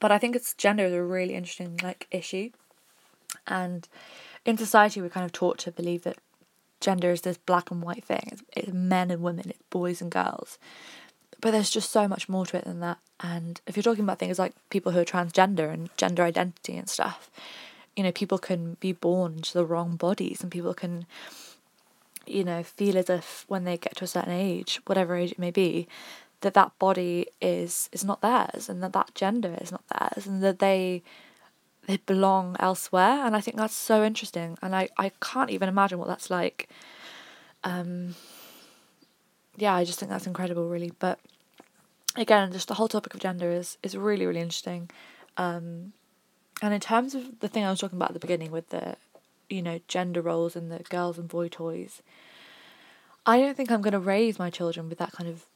But 0.00 0.12
i 0.12 0.18
think 0.18 0.36
it's 0.36 0.54
gender 0.54 0.86
is 0.86 0.92
a 0.92 1.02
really 1.02 1.34
interesting 1.34 1.78
like 1.82 2.06
issue. 2.10 2.50
And 3.46 3.88
in 4.44 4.56
society 4.56 5.00
we're 5.00 5.08
kind 5.08 5.26
of 5.26 5.32
taught 5.32 5.58
to 5.58 5.72
believe 5.72 6.02
that 6.02 6.16
gender 6.82 7.10
is 7.10 7.22
this 7.22 7.38
black 7.38 7.70
and 7.70 7.82
white 7.82 8.04
thing 8.04 8.28
it's, 8.30 8.42
it's 8.54 8.72
men 8.72 9.10
and 9.10 9.22
women 9.22 9.46
it's 9.48 9.62
boys 9.70 10.02
and 10.02 10.10
girls 10.10 10.58
but 11.42 11.50
there's 11.50 11.70
just 11.70 11.90
so 11.90 12.06
much 12.08 12.28
more 12.28 12.46
to 12.46 12.56
it 12.56 12.64
than 12.64 12.80
that. 12.80 12.98
And 13.20 13.60
if 13.66 13.76
you're 13.76 13.82
talking 13.82 14.04
about 14.04 14.20
things 14.20 14.38
like 14.38 14.54
people 14.70 14.92
who 14.92 15.00
are 15.00 15.04
transgender 15.04 15.70
and 15.70 15.90
gender 15.96 16.22
identity 16.22 16.76
and 16.76 16.88
stuff, 16.88 17.30
you 17.96 18.04
know, 18.04 18.12
people 18.12 18.38
can 18.38 18.76
be 18.80 18.92
born 18.92 19.34
into 19.34 19.52
the 19.52 19.64
wrong 19.64 19.96
bodies 19.96 20.40
and 20.40 20.52
people 20.52 20.72
can, 20.72 21.04
you 22.26 22.44
know, 22.44 22.62
feel 22.62 22.96
as 22.96 23.10
if 23.10 23.44
when 23.48 23.64
they 23.64 23.76
get 23.76 23.96
to 23.96 24.04
a 24.04 24.06
certain 24.06 24.32
age, 24.32 24.80
whatever 24.86 25.16
age 25.16 25.32
it 25.32 25.38
may 25.38 25.50
be, 25.50 25.88
that 26.42 26.54
that 26.54 26.78
body 26.78 27.26
is 27.40 27.88
is 27.90 28.04
not 28.04 28.20
theirs 28.20 28.68
and 28.68 28.80
that 28.82 28.92
that 28.92 29.12
gender 29.16 29.58
is 29.60 29.72
not 29.72 29.82
theirs 29.88 30.26
and 30.28 30.44
that 30.44 30.60
they 30.60 31.02
they 31.86 31.96
belong 31.98 32.56
elsewhere 32.60 33.24
and 33.26 33.34
I 33.34 33.40
think 33.40 33.56
that's 33.56 33.74
so 33.74 34.04
interesting 34.04 34.56
and 34.62 34.74
I, 34.74 34.88
I 34.96 35.10
can't 35.20 35.50
even 35.50 35.68
imagine 35.68 35.98
what 35.98 36.08
that's 36.08 36.30
like 36.30 36.68
um, 37.64 38.14
yeah, 39.56 39.74
I 39.74 39.84
just 39.84 39.98
think 39.98 40.10
that's 40.10 40.26
incredible, 40.26 40.68
really. 40.68 40.92
But 40.98 41.18
again, 42.16 42.52
just 42.52 42.68
the 42.68 42.74
whole 42.74 42.88
topic 42.88 43.14
of 43.14 43.20
gender 43.20 43.50
is 43.50 43.78
is 43.82 43.96
really 43.96 44.26
really 44.26 44.40
interesting. 44.40 44.90
Um, 45.36 45.92
and 46.60 46.72
in 46.72 46.80
terms 46.80 47.14
of 47.14 47.40
the 47.40 47.48
thing 47.48 47.64
I 47.64 47.70
was 47.70 47.80
talking 47.80 47.98
about 47.98 48.10
at 48.10 48.14
the 48.14 48.20
beginning 48.20 48.50
with 48.50 48.68
the, 48.68 48.96
you 49.48 49.62
know, 49.62 49.80
gender 49.88 50.20
roles 50.20 50.54
and 50.54 50.70
the 50.70 50.78
girls 50.80 51.18
and 51.18 51.28
boy 51.28 51.48
toys, 51.48 52.02
I 53.26 53.38
don't 53.40 53.56
think 53.56 53.70
I'm 53.70 53.82
going 53.82 53.92
to 53.92 53.98
raise 53.98 54.38
my 54.38 54.50
children 54.50 54.88
with 54.88 54.98
that 54.98 55.12
kind 55.12 55.28
of, 55.28 55.46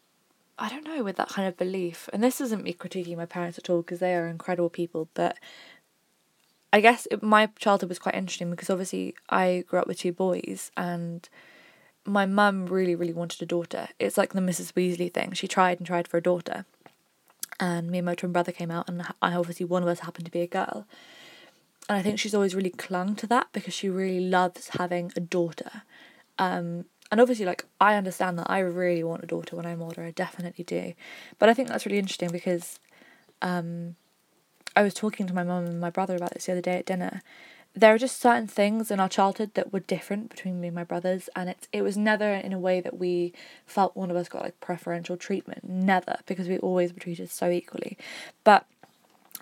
I 0.59 0.68
don't 0.68 0.85
know, 0.85 1.04
with 1.04 1.16
that 1.16 1.28
kind 1.28 1.47
of 1.47 1.56
belief. 1.56 2.09
And 2.12 2.25
this 2.25 2.40
isn't 2.40 2.64
me 2.64 2.73
critiquing 2.73 3.16
my 3.16 3.26
parents 3.26 3.59
at 3.59 3.71
all 3.71 3.83
because 3.83 4.00
they 4.00 4.14
are 4.16 4.26
incredible 4.26 4.71
people, 4.71 5.09
but 5.14 5.37
I 6.73 6.80
guess 6.80 7.06
it, 7.11 7.23
my 7.23 7.49
childhood 7.58 7.88
was 7.88 7.99
quite 7.99 8.14
interesting 8.14 8.50
because 8.50 8.70
obviously 8.70 9.14
I 9.28 9.64
grew 9.66 9.78
up 9.78 9.87
with 9.87 9.99
two 9.99 10.12
boys 10.12 10.70
and 10.76 11.28
my 12.04 12.26
mum 12.26 12.66
really, 12.66 12.94
really 12.94 13.12
wanted 13.12 13.42
a 13.42 13.46
daughter. 13.46 13.88
It's 13.99 14.16
like 14.16 14.32
the 14.32 14.40
Mrs. 14.40 14.73
Weasley 14.73 15.12
thing. 15.12 15.32
She 15.32 15.49
tried 15.49 15.78
and 15.78 15.87
tried 15.87 16.08
for 16.08 16.16
a 16.16 16.23
daughter. 16.23 16.64
And 17.58 17.90
me 17.90 17.99
and 17.99 18.06
my 18.06 18.14
twin 18.14 18.32
brother 18.32 18.52
came 18.52 18.70
out, 18.70 18.87
and 18.88 19.02
I 19.23 19.32
obviously 19.32 19.64
one 19.64 19.82
of 19.82 19.88
us 19.88 20.00
happened 20.00 20.26
to 20.26 20.30
be 20.30 20.42
a 20.42 20.46
girl. 20.46 20.87
And 21.88 21.96
I 21.96 22.02
think 22.02 22.18
she's 22.18 22.35
always 22.35 22.54
really 22.54 22.70
clung 22.70 23.16
to 23.16 23.26
that 23.28 23.46
because 23.52 23.73
she 23.73 23.88
really 23.88 24.20
loves 24.20 24.70
having 24.78 25.12
a 25.16 25.20
daughter. 25.20 25.82
Um, 26.38 26.85
and 27.11 27.20
obviously, 27.20 27.46
like, 27.46 27.64
I 27.80 27.94
understand 27.94 28.38
that 28.38 28.50
I 28.50 28.58
really 28.58 29.04
want 29.04 29.25
a 29.25 29.26
daughter 29.26 29.56
when 29.56 29.64
I'm 29.64 29.80
older, 29.80 30.02
I 30.02 30.11
definitely 30.11 30.64
do. 30.64 30.94
But 31.38 31.49
I 31.49 31.54
think 31.54 31.68
that's 31.68 31.87
really 31.87 31.99
interesting 31.99 32.30
because 32.30 32.78
um, 33.40 33.96
I 34.76 34.83
was 34.83 34.95
talking 34.95 35.26
to 35.26 35.35
my 35.35 35.42
mum 35.42 35.64
and 35.64 35.80
my 35.80 35.90
brother 35.90 36.14
about 36.14 36.35
this 36.35 36.47
the 36.47 36.52
other 36.52 36.61
day 36.61 36.78
at 36.78 36.87
dinner, 36.87 37.23
there 37.75 37.95
are 37.95 37.99
just 37.99 38.21
certain 38.21 38.47
things 38.47 38.90
in 38.90 39.00
our 39.00 39.09
childhood 39.09 39.52
that 39.54 39.73
were 39.73 39.80
different 39.80 40.30
between 40.30 40.61
me 40.61 40.68
and 40.68 40.75
my 40.75 40.85
brothers 40.85 41.28
and 41.35 41.50
it 41.50 41.68
it 41.73 41.83
was 41.83 41.97
never 41.97 42.25
in 42.25 42.52
a 42.52 42.59
way 42.59 42.80
that 42.80 42.99
we 42.99 43.33
felt 43.66 43.97
one 43.97 44.11
of 44.11 44.16
us 44.16 44.28
got 44.28 44.42
like 44.42 44.61
preferential 44.61 45.16
treatment. 45.16 45.68
Never 45.68 46.18
because 46.26 46.49
we 46.49 46.59
always 46.59 46.92
were 46.92 47.00
treated 47.00 47.30
so 47.30 47.50
equally. 47.50 47.99
But 48.45 48.66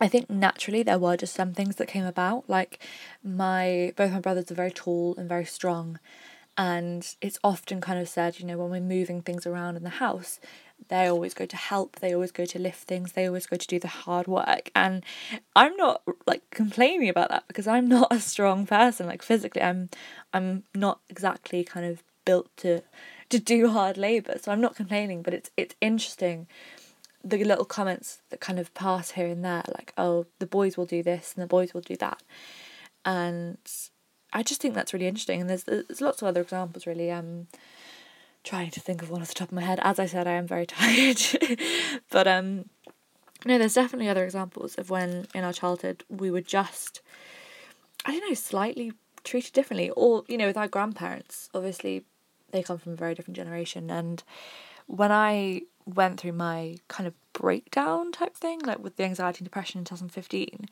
I 0.00 0.08
think 0.08 0.28
naturally 0.28 0.82
there 0.82 0.98
were 0.98 1.16
just 1.16 1.34
some 1.34 1.52
things 1.54 1.76
that 1.76 1.86
came 1.86 2.04
about. 2.04 2.48
Like 2.48 2.80
my 3.22 3.92
both 3.96 4.12
my 4.12 4.20
brothers 4.20 4.50
are 4.50 4.54
very 4.54 4.72
tall 4.72 5.14
and 5.16 5.28
very 5.28 5.44
strong 5.44 6.00
and 6.56 7.16
it's 7.20 7.38
often 7.42 7.80
kind 7.80 7.98
of 7.98 8.08
said 8.08 8.38
you 8.38 8.46
know 8.46 8.56
when 8.58 8.70
we're 8.70 8.80
moving 8.80 9.20
things 9.20 9.46
around 9.46 9.76
in 9.76 9.82
the 9.82 9.90
house 9.90 10.38
they 10.88 11.06
always 11.06 11.34
go 11.34 11.46
to 11.46 11.56
help 11.56 11.96
they 12.00 12.14
always 12.14 12.32
go 12.32 12.44
to 12.44 12.58
lift 12.58 12.82
things 12.82 13.12
they 13.12 13.26
always 13.26 13.46
go 13.46 13.56
to 13.56 13.66
do 13.66 13.78
the 13.78 13.88
hard 13.88 14.26
work. 14.26 14.70
And 14.74 15.04
i'm 15.56 15.76
not 15.76 16.02
like 16.26 16.48
complaining 16.50 17.08
about 17.08 17.30
that 17.30 17.44
because 17.48 17.66
i'm 17.66 17.88
not 17.96 18.08
a 18.12 18.20
strong 18.20 18.66
person. 18.66 19.06
Like 19.06 19.22
physically 19.22 19.62
i'm 19.62 19.90
i'm 20.32 20.64
not 20.74 21.00
exactly 21.08 21.64
kind 21.64 21.86
of 21.86 22.02
built 22.24 22.54
to 22.58 22.82
to 23.30 23.38
do 23.38 23.68
hard 23.68 23.96
labor 23.96 24.36
so 24.40 24.52
i'm 24.52 24.60
not 24.60 24.76
complaining. 24.76 25.22
But 25.22 25.34
it's 25.34 25.50
it's 25.56 25.74
interesting 25.80 26.46
the 27.22 27.42
little 27.42 27.64
comments 27.64 28.20
that 28.28 28.40
kind 28.40 28.58
of 28.58 28.74
pass 28.74 29.12
here 29.12 29.26
and 29.26 29.44
there 29.44 29.62
like 29.68 29.94
oh 29.96 30.26
the 30.38 30.46
boys 30.46 30.76
will 30.76 30.86
do 30.86 31.02
this 31.02 31.32
and 31.34 31.42
the 31.42 31.48
boys 31.48 31.72
will 31.72 31.80
do 31.80 31.96
that. 31.96 32.22
And 33.04 33.58
i 34.32 34.42
just 34.42 34.60
think 34.60 34.74
that's 34.74 34.92
really 34.92 35.06
interesting. 35.06 35.40
And 35.40 35.50
there's 35.50 35.64
there's 35.64 36.00
lots 36.00 36.20
of 36.20 36.28
other 36.28 36.42
examples 36.42 36.86
really. 36.86 37.10
Um 37.10 37.46
trying 38.44 38.70
to 38.70 38.80
think 38.80 39.02
of 39.02 39.10
one 39.10 39.22
off 39.22 39.28
the 39.28 39.34
top 39.34 39.48
of 39.48 39.54
my 39.54 39.62
head. 39.62 39.80
As 39.82 39.98
I 39.98 40.06
said, 40.06 40.26
I 40.26 40.32
am 40.32 40.46
very 40.46 40.66
tired. 40.78 41.20
but 42.10 42.26
um 42.26 42.66
no, 43.46 43.58
there's 43.58 43.74
definitely 43.74 44.08
other 44.08 44.24
examples 44.24 44.76
of 44.76 44.88
when 44.90 45.26
in 45.34 45.44
our 45.44 45.52
childhood 45.52 46.04
we 46.08 46.30
were 46.30 46.40
just 46.40 47.00
I 48.04 48.12
don't 48.12 48.28
know, 48.28 48.34
slightly 48.34 48.92
treated 49.24 49.54
differently. 49.54 49.90
Or, 49.90 50.24
you 50.28 50.36
know, 50.36 50.46
with 50.46 50.58
our 50.58 50.68
grandparents, 50.68 51.48
obviously 51.54 52.04
they 52.50 52.62
come 52.62 52.78
from 52.78 52.92
a 52.92 52.96
very 52.96 53.14
different 53.14 53.36
generation 53.36 53.90
and 53.90 54.22
when 54.86 55.10
I 55.10 55.62
went 55.86 56.20
through 56.20 56.32
my 56.32 56.76
kind 56.88 57.06
of 57.06 57.14
breakdown 57.32 58.12
type 58.12 58.36
thing, 58.36 58.60
like 58.60 58.78
with 58.78 58.96
the 58.96 59.04
anxiety 59.04 59.38
and 59.38 59.46
depression 59.46 59.78
in 59.78 59.84
2015, 59.84 60.66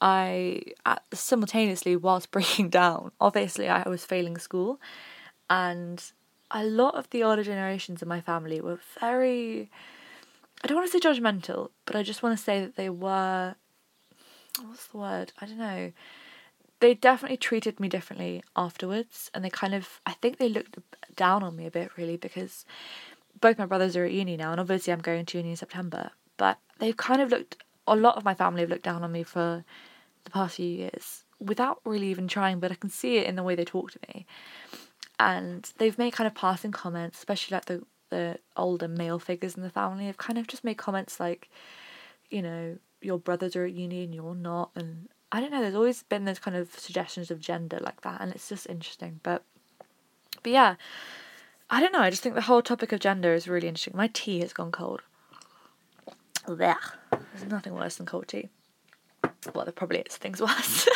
I 0.00 0.62
at, 0.86 1.02
simultaneously 1.12 1.96
whilst 1.96 2.30
breaking 2.36 2.70
down, 2.70 3.12
obviously 3.20 3.68
I 3.68 3.88
was 3.88 4.04
failing 4.04 4.36
school 4.36 4.80
and 5.50 6.12
a 6.50 6.64
lot 6.64 6.94
of 6.94 7.10
the 7.10 7.22
older 7.22 7.42
generations 7.42 8.02
in 8.02 8.08
my 8.08 8.20
family 8.20 8.60
were 8.60 8.78
very 9.00 9.70
I 10.62 10.66
don't 10.66 10.76
want 10.76 10.90
to 10.90 10.98
say 10.98 11.08
judgmental, 11.08 11.70
but 11.84 11.94
I 11.94 12.02
just 12.02 12.22
want 12.22 12.36
to 12.36 12.42
say 12.42 12.60
that 12.60 12.76
they 12.76 12.90
were 12.90 13.54
what's 14.60 14.86
the 14.88 14.98
word? 14.98 15.32
I 15.40 15.46
don't 15.46 15.58
know. 15.58 15.92
They 16.80 16.94
definitely 16.94 17.36
treated 17.36 17.78
me 17.80 17.88
differently 17.88 18.42
afterwards 18.56 19.30
and 19.34 19.44
they 19.44 19.50
kind 19.50 19.74
of 19.74 20.00
I 20.06 20.12
think 20.14 20.38
they 20.38 20.48
looked 20.48 20.78
down 21.16 21.42
on 21.42 21.56
me 21.56 21.66
a 21.66 21.70
bit 21.70 21.96
really 21.96 22.16
because 22.16 22.64
both 23.40 23.58
my 23.58 23.66
brothers 23.66 23.96
are 23.96 24.04
at 24.04 24.12
uni 24.12 24.36
now 24.36 24.50
and 24.52 24.60
obviously 24.60 24.92
I'm 24.92 25.00
going 25.00 25.26
to 25.26 25.38
uni 25.38 25.50
in 25.50 25.56
September, 25.56 26.10
but 26.36 26.58
they've 26.78 26.96
kind 26.96 27.20
of 27.20 27.30
looked 27.30 27.62
a 27.86 27.96
lot 27.96 28.16
of 28.16 28.24
my 28.24 28.34
family 28.34 28.60
have 28.60 28.70
looked 28.70 28.84
down 28.84 29.02
on 29.02 29.12
me 29.12 29.22
for 29.22 29.64
the 30.24 30.30
past 30.30 30.56
few 30.56 30.66
years 30.66 31.24
without 31.40 31.80
really 31.84 32.08
even 32.08 32.28
trying, 32.28 32.58
but 32.58 32.72
I 32.72 32.74
can 32.74 32.90
see 32.90 33.16
it 33.16 33.26
in 33.26 33.36
the 33.36 33.42
way 33.42 33.54
they 33.54 33.64
talk 33.64 33.92
to 33.92 33.98
me 34.08 34.26
and 35.18 35.72
they've 35.78 35.98
made 35.98 36.12
kind 36.12 36.26
of 36.26 36.34
passing 36.34 36.72
comments, 36.72 37.18
especially 37.18 37.56
like 37.56 37.66
the 37.66 37.82
the 38.10 38.38
older 38.56 38.88
male 38.88 39.18
figures 39.18 39.54
in 39.54 39.62
the 39.62 39.70
family 39.70 40.06
have 40.06 40.16
kind 40.16 40.38
of 40.38 40.46
just 40.46 40.64
made 40.64 40.78
comments 40.78 41.20
like, 41.20 41.50
you 42.30 42.40
know, 42.40 42.78
your 43.00 43.18
brothers 43.18 43.54
are 43.54 43.64
at 43.64 43.72
uni 43.72 44.02
and 44.02 44.14
you're 44.14 44.34
not, 44.34 44.70
and 44.74 45.08
I 45.30 45.40
don't 45.40 45.50
know. 45.50 45.60
There's 45.60 45.74
always 45.74 46.02
been 46.04 46.24
those 46.24 46.38
kind 46.38 46.56
of 46.56 46.72
suggestions 46.72 47.30
of 47.30 47.38
gender 47.40 47.78
like 47.80 48.00
that, 48.02 48.20
and 48.20 48.32
it's 48.32 48.48
just 48.48 48.66
interesting. 48.66 49.20
But, 49.22 49.44
but 50.42 50.52
yeah, 50.52 50.76
I 51.70 51.80
don't 51.80 51.92
know. 51.92 52.00
I 52.00 52.10
just 52.10 52.22
think 52.22 52.34
the 52.34 52.40
whole 52.42 52.62
topic 52.62 52.92
of 52.92 53.00
gender 53.00 53.34
is 53.34 53.46
really 53.46 53.68
interesting. 53.68 53.96
My 53.96 54.08
tea 54.12 54.40
has 54.40 54.52
gone 54.52 54.72
cold. 54.72 55.02
There, 56.46 56.78
There's 57.10 57.50
nothing 57.50 57.74
worse 57.74 57.96
than 57.96 58.06
cold 58.06 58.28
tea. 58.28 58.48
Well, 59.54 59.66
there 59.66 59.72
probably 59.72 59.98
is 59.98 60.16
things 60.16 60.40
worse. 60.40 60.88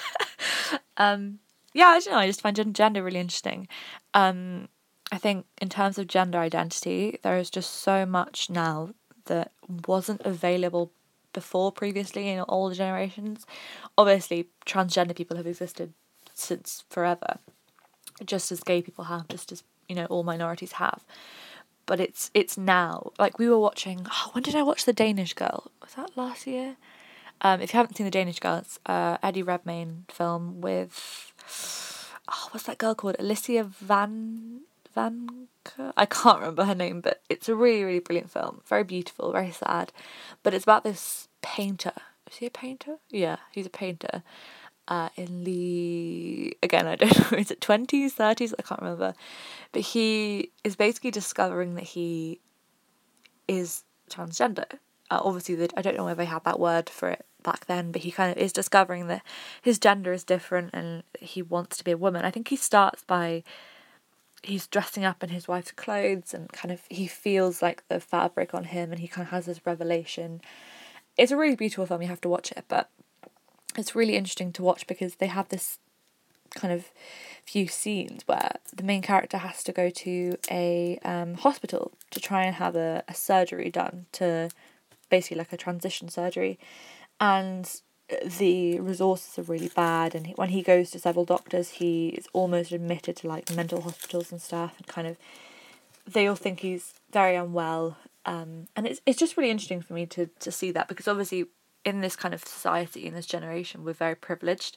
um, 0.97 1.41
yeah, 1.75 1.87
I 1.88 2.00
don't 2.00 2.12
know. 2.12 2.19
I 2.19 2.26
just 2.26 2.41
find 2.41 2.75
gender 2.75 3.02
really 3.02 3.21
interesting. 3.21 3.69
Um, 4.14 4.69
I 5.11 5.19
think 5.19 5.47
in 5.61 5.69
terms 5.69 5.99
of 5.99 6.07
gender 6.07 6.38
identity, 6.38 7.19
there 7.23 7.37
is 7.37 7.50
just 7.50 7.83
so 7.83 8.07
much 8.07 8.49
now 8.49 8.95
that 9.26 9.52
wasn't 9.87 10.23
available 10.23 10.93
before 11.33 11.73
previously 11.73 12.29
in 12.29 12.45
older 12.49 12.75
generations. 12.75 13.47
Obviously, 13.97 14.49
transgender 14.67 15.14
people 15.14 15.37
have 15.37 15.47
existed 15.47 15.93
since 16.35 16.85
forever, 16.88 17.38
just 18.25 18.52
as 18.52 18.61
gay 18.61 18.83
people 18.83 19.05
have, 19.05 19.29
just 19.29 19.52
as 19.52 19.62
you 19.88 19.95
know 19.95 20.07
all 20.07 20.23
minorities 20.23 20.73
have. 20.73 21.05
But 21.87 22.00
it's 22.00 22.31
it's 22.33 22.57
now 22.57 23.12
like 23.19 23.38
we 23.38 23.49
were 23.49 23.59
watching. 23.59 24.07
Oh, 24.11 24.31
when 24.33 24.43
did 24.43 24.55
I 24.55 24.62
watch 24.62 24.85
the 24.85 24.93
Danish 24.93 25.35
Girl? 25.35 25.71
Was 25.83 25.95
that 25.95 26.17
last 26.17 26.47
year? 26.47 26.76
Um, 27.43 27.61
if 27.61 27.75
you 27.75 27.79
haven't 27.79 27.97
seen 27.97 28.05
the 28.05 28.11
Danish 28.11 28.38
Girl, 28.38 28.59
it's 28.59 28.79
uh, 28.87 29.19
Eddie 29.23 29.43
Redmayne 29.43 30.05
film 30.09 30.61
with 30.61 31.31
oh, 32.28 32.49
what's 32.50 32.66
that 32.66 32.78
girl 32.78 32.94
called? 32.94 33.16
Alicia 33.18 33.64
Van 33.64 34.61
Van. 34.94 35.49
I 35.96 36.06
can't 36.06 36.40
remember 36.40 36.64
her 36.64 36.75
name, 36.75 37.00
but 37.00 37.22
it's 37.28 37.49
a 37.49 37.54
really 37.54 37.84
really 37.84 38.00
brilliant 38.00 38.30
film. 38.30 38.62
Very 38.66 38.84
beautiful, 38.84 39.32
very 39.32 39.50
sad, 39.50 39.92
but 40.42 40.54
it's 40.54 40.64
about 40.64 40.84
this 40.84 41.28
painter. 41.40 41.92
Is 42.30 42.38
he 42.38 42.46
a 42.46 42.50
painter? 42.50 42.96
Yeah, 43.11 43.37
he's 43.52 43.66
a 43.66 43.70
painter. 43.70 44.22
Uh, 44.88 45.08
in 45.16 45.44
the 45.44 46.56
again, 46.62 46.87
I 46.87 46.96
don't 46.96 47.16
know, 47.32 47.38
is 47.38 47.50
it 47.50 47.61
twenties, 47.61 48.14
thirties? 48.14 48.54
I 48.58 48.62
can't 48.62 48.82
remember, 48.82 49.14
but 49.72 49.82
he 49.82 50.50
is 50.64 50.76
basically 50.76 51.11
discovering 51.11 51.75
that 51.76 51.84
he 51.84 52.40
is 53.46 53.84
transgender. 54.11 54.66
Uh, 55.11 55.20
obviously, 55.22 55.68
I 55.76 55.82
don't 55.82 55.96
know 55.96 56.04
whether 56.04 56.16
they 56.16 56.25
had 56.25 56.44
that 56.44 56.58
word 56.58 56.88
for 56.90 57.08
it 57.08 57.25
back 57.42 57.66
then, 57.66 57.92
but 57.92 58.02
he 58.02 58.11
kind 58.11 58.30
of 58.32 58.38
is 58.38 58.52
discovering 58.52 59.06
that 59.08 59.22
his 59.61 59.78
gender 59.78 60.12
is 60.12 60.25
different 60.25 60.70
and 60.72 61.02
he 61.18 61.42
wants 61.42 61.76
to 61.78 61.84
be 61.84 61.90
a 61.90 61.96
woman. 61.96 62.25
I 62.25 62.30
think 62.30 62.49
he 62.49 62.56
starts 62.56 63.04
by 63.04 63.42
he's 64.42 64.66
dressing 64.66 65.04
up 65.04 65.22
in 65.22 65.30
his 65.30 65.46
wife's 65.46 65.70
clothes 65.70 66.34
and 66.34 66.52
kind 66.52 66.72
of 66.72 66.80
he 66.88 67.06
feels 67.06 67.62
like 67.62 67.87
the 67.88 68.00
fabric 68.00 68.54
on 68.54 68.64
him 68.64 68.90
and 68.90 69.00
he 69.00 69.08
kind 69.08 69.26
of 69.26 69.30
has 69.30 69.46
this 69.46 69.64
revelation. 69.64 70.40
It's 71.16 71.32
a 71.32 71.37
really 71.37 71.56
beautiful 71.56 71.87
film, 71.87 72.02
you 72.02 72.08
have 72.08 72.20
to 72.22 72.28
watch 72.28 72.50
it, 72.52 72.64
but 72.68 72.90
it's 73.76 73.94
really 73.94 74.16
interesting 74.16 74.52
to 74.52 74.62
watch 74.62 74.87
because 74.87 75.16
they 75.16 75.28
have 75.28 75.49
this 75.49 75.78
kind 76.54 76.72
of 76.72 76.90
few 77.44 77.66
scenes 77.66 78.22
where 78.26 78.56
the 78.75 78.82
main 78.82 79.02
character 79.02 79.38
has 79.38 79.62
to 79.64 79.72
go 79.72 79.90
to 79.90 80.37
a 80.50 80.99
um, 81.04 81.34
hospital 81.34 81.92
to 82.11 82.20
try 82.20 82.44
and 82.44 82.56
have 82.56 82.76
a, 82.76 83.02
a 83.08 83.14
surgery 83.14 83.70
done 83.70 84.06
to 84.12 84.50
basically 85.08 85.37
like 85.37 85.52
a 85.52 85.56
transition 85.56 86.08
surgery 86.08 86.58
and 87.21 87.83
the 88.38 88.78
resources 88.81 89.38
are 89.38 89.50
really 89.50 89.69
bad 89.69 90.14
and 90.14 90.26
when 90.37 90.50
he 90.50 90.62
goes 90.62 90.90
to 90.90 90.99
several 90.99 91.25
doctors 91.25 91.71
he 91.71 92.09
is 92.09 92.28
almost 92.33 92.73
admitted 92.73 93.16
to 93.16 93.26
like 93.26 93.50
mental 93.54 93.81
hospitals 93.81 94.31
and 94.31 94.42
stuff 94.42 94.75
and 94.76 94.87
kind 94.87 95.07
of 95.07 95.16
they 96.07 96.26
all 96.26 96.37
think 96.37 96.61
he's 96.61 96.95
very 97.11 97.37
unwell 97.37 97.97
um, 98.26 98.66
and 98.76 98.87
it's 98.87 99.00
it's 99.07 99.19
just 99.19 99.37
really 99.37 99.50
interesting 99.50 99.81
for 99.81 99.95
me 99.95 100.04
to 100.04 100.26
to 100.40 100.52
see 100.52 100.71
that 100.71 100.88
because 100.88 101.09
obviously 101.09 101.47
in 101.85 102.00
this 102.00 102.16
kind 102.16 102.35
of 102.35 102.45
society 102.45 103.07
in 103.07 103.14
this 103.14 103.26
generation 103.26 103.85
we're 103.85 103.92
very 103.92 104.14
privileged 104.14 104.76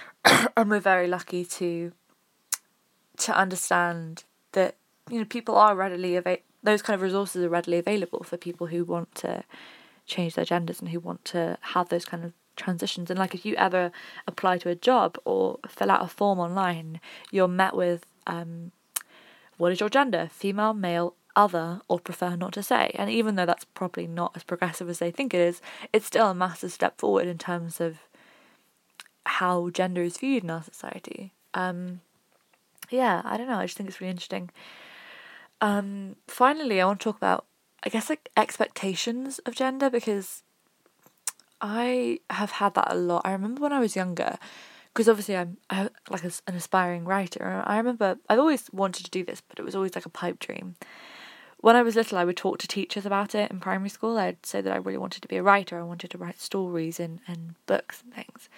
and 0.56 0.70
we're 0.70 0.80
very 0.80 1.06
lucky 1.06 1.44
to 1.44 1.92
to 3.18 3.36
understand 3.36 4.24
that 4.52 4.76
you 5.10 5.18
know 5.18 5.24
people 5.24 5.56
are 5.56 5.76
readily 5.76 6.16
ava- 6.16 6.38
those 6.62 6.82
kind 6.82 6.94
of 6.94 7.02
resources 7.02 7.44
are 7.44 7.48
readily 7.48 7.78
available 7.78 8.22
for 8.22 8.36
people 8.36 8.68
who 8.68 8.84
want 8.84 9.14
to 9.14 9.44
change 10.10 10.34
their 10.34 10.44
genders 10.44 10.80
and 10.80 10.90
who 10.90 11.00
want 11.00 11.24
to 11.26 11.56
have 11.60 11.88
those 11.88 12.04
kind 12.04 12.24
of 12.24 12.32
transitions. 12.56 13.10
And 13.10 13.18
like 13.18 13.34
if 13.34 13.46
you 13.46 13.54
ever 13.56 13.90
apply 14.26 14.58
to 14.58 14.68
a 14.68 14.74
job 14.74 15.18
or 15.24 15.58
fill 15.66 15.90
out 15.90 16.04
a 16.04 16.08
form 16.08 16.38
online 16.38 17.00
you're 17.30 17.48
met 17.48 17.74
with 17.74 18.04
um, 18.26 18.72
what 19.56 19.72
is 19.72 19.80
your 19.80 19.88
gender? 19.88 20.28
Female 20.30 20.74
male 20.74 21.14
other 21.36 21.80
or 21.88 21.98
prefer 21.98 22.34
not 22.36 22.52
to 22.52 22.62
say. 22.62 22.92
And 22.96 23.08
even 23.08 23.36
though 23.36 23.46
that's 23.46 23.64
probably 23.64 24.06
not 24.06 24.32
as 24.34 24.42
progressive 24.42 24.88
as 24.88 24.98
they 24.98 25.10
think 25.10 25.32
it 25.32 25.40
is 25.40 25.62
it's 25.92 26.06
still 26.06 26.28
a 26.30 26.34
massive 26.34 26.72
step 26.72 26.98
forward 26.98 27.26
in 27.26 27.38
terms 27.38 27.80
of 27.80 27.98
how 29.24 29.70
gender 29.70 30.02
is 30.02 30.18
viewed 30.18 30.44
in 30.44 30.50
our 30.50 30.62
society. 30.62 31.32
Um, 31.54 32.00
yeah 32.90 33.22
i 33.24 33.36
don't 33.36 33.48
know. 33.48 33.58
I 33.58 33.66
just 33.66 33.76
think 33.76 33.88
it's 33.88 34.00
really 34.00 34.10
interesting. 34.10 34.50
Um, 35.62 36.16
finally 36.26 36.80
i 36.80 36.86
want 36.86 37.00
to 37.00 37.04
talk 37.04 37.16
about 37.16 37.44
i 37.82 37.88
guess 37.88 38.10
like 38.10 38.28
expectations 38.36 39.38
of 39.40 39.54
gender 39.54 39.90
because 39.90 40.42
I 41.60 42.20
have 42.30 42.52
had 42.52 42.74
that 42.74 42.92
a 42.92 42.96
lot. 42.96 43.22
I 43.24 43.32
remember 43.32 43.60
when 43.60 43.72
I 43.72 43.80
was 43.80 43.96
younger, 43.96 44.38
because 44.92 45.08
obviously 45.08 45.36
I'm 45.36 45.58
I, 45.68 45.88
like 46.08 46.24
a, 46.24 46.32
an 46.46 46.54
aspiring 46.54 47.04
writer. 47.04 47.62
I 47.66 47.76
remember 47.76 48.18
I've 48.28 48.38
always 48.38 48.70
wanted 48.72 49.04
to 49.04 49.10
do 49.10 49.24
this, 49.24 49.42
but 49.46 49.58
it 49.58 49.64
was 49.64 49.74
always 49.74 49.94
like 49.94 50.06
a 50.06 50.10
pipe 50.10 50.38
dream. 50.38 50.76
When 51.58 51.76
I 51.76 51.82
was 51.82 51.96
little, 51.96 52.16
I 52.16 52.24
would 52.24 52.38
talk 52.38 52.58
to 52.58 52.66
teachers 52.66 53.04
about 53.04 53.34
it 53.34 53.50
in 53.50 53.60
primary 53.60 53.90
school. 53.90 54.18
I'd 54.18 54.46
say 54.46 54.62
that 54.62 54.72
I 54.72 54.76
really 54.76 54.96
wanted 54.96 55.20
to 55.20 55.28
be 55.28 55.36
a 55.36 55.42
writer. 55.42 55.78
I 55.78 55.82
wanted 55.82 56.10
to 56.12 56.18
write 56.18 56.40
stories 56.40 56.98
and, 56.98 57.20
and 57.28 57.54
books 57.66 58.02
and 58.02 58.14
things. 58.14 58.48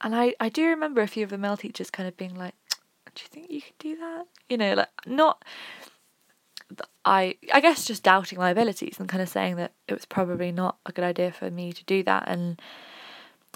And 0.00 0.16
I, 0.16 0.34
I 0.40 0.48
do 0.48 0.66
remember 0.66 1.00
a 1.00 1.06
few 1.06 1.22
of 1.22 1.30
the 1.30 1.38
male 1.38 1.56
teachers 1.56 1.90
kind 1.90 2.08
of 2.08 2.16
being 2.16 2.34
like, 2.34 2.54
"Do 3.14 3.22
you 3.22 3.28
think 3.28 3.50
you 3.50 3.62
could 3.62 3.78
do 3.78 3.96
that?" 3.96 4.26
You 4.48 4.56
know, 4.56 4.74
like 4.74 4.88
not 5.06 5.44
I 7.04 7.36
I 7.52 7.60
guess 7.60 7.86
just 7.86 8.02
doubting 8.02 8.38
my 8.38 8.50
abilities 8.50 8.96
and 8.98 9.08
kind 9.08 9.22
of 9.22 9.28
saying 9.28 9.56
that 9.56 9.72
it 9.86 9.94
was 9.94 10.04
probably 10.04 10.52
not 10.52 10.78
a 10.86 10.92
good 10.92 11.04
idea 11.04 11.32
for 11.32 11.50
me 11.50 11.72
to 11.72 11.84
do 11.84 12.02
that. 12.04 12.24
And 12.26 12.60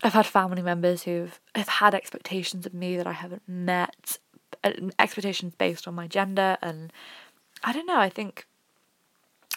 I've 0.03 0.15
had 0.15 0.27
family 0.27 0.63
members 0.63 1.03
who've 1.03 1.39
have 1.55 1.69
had 1.69 1.95
expectations 1.95 2.67
of 2.67 2.75
me 2.75 2.97
that 2.97 3.07
I 3.07 3.13
haven't 3.13 3.43
met 3.47 4.19
expectations 4.99 5.55
based 5.57 5.87
on 5.87 5.95
my 5.95 6.07
gender. 6.07 6.57
And 6.63 6.93
I 7.63 7.73
don't 7.73 7.87
know 7.87 7.99
I 7.99 8.09
think 8.09 8.47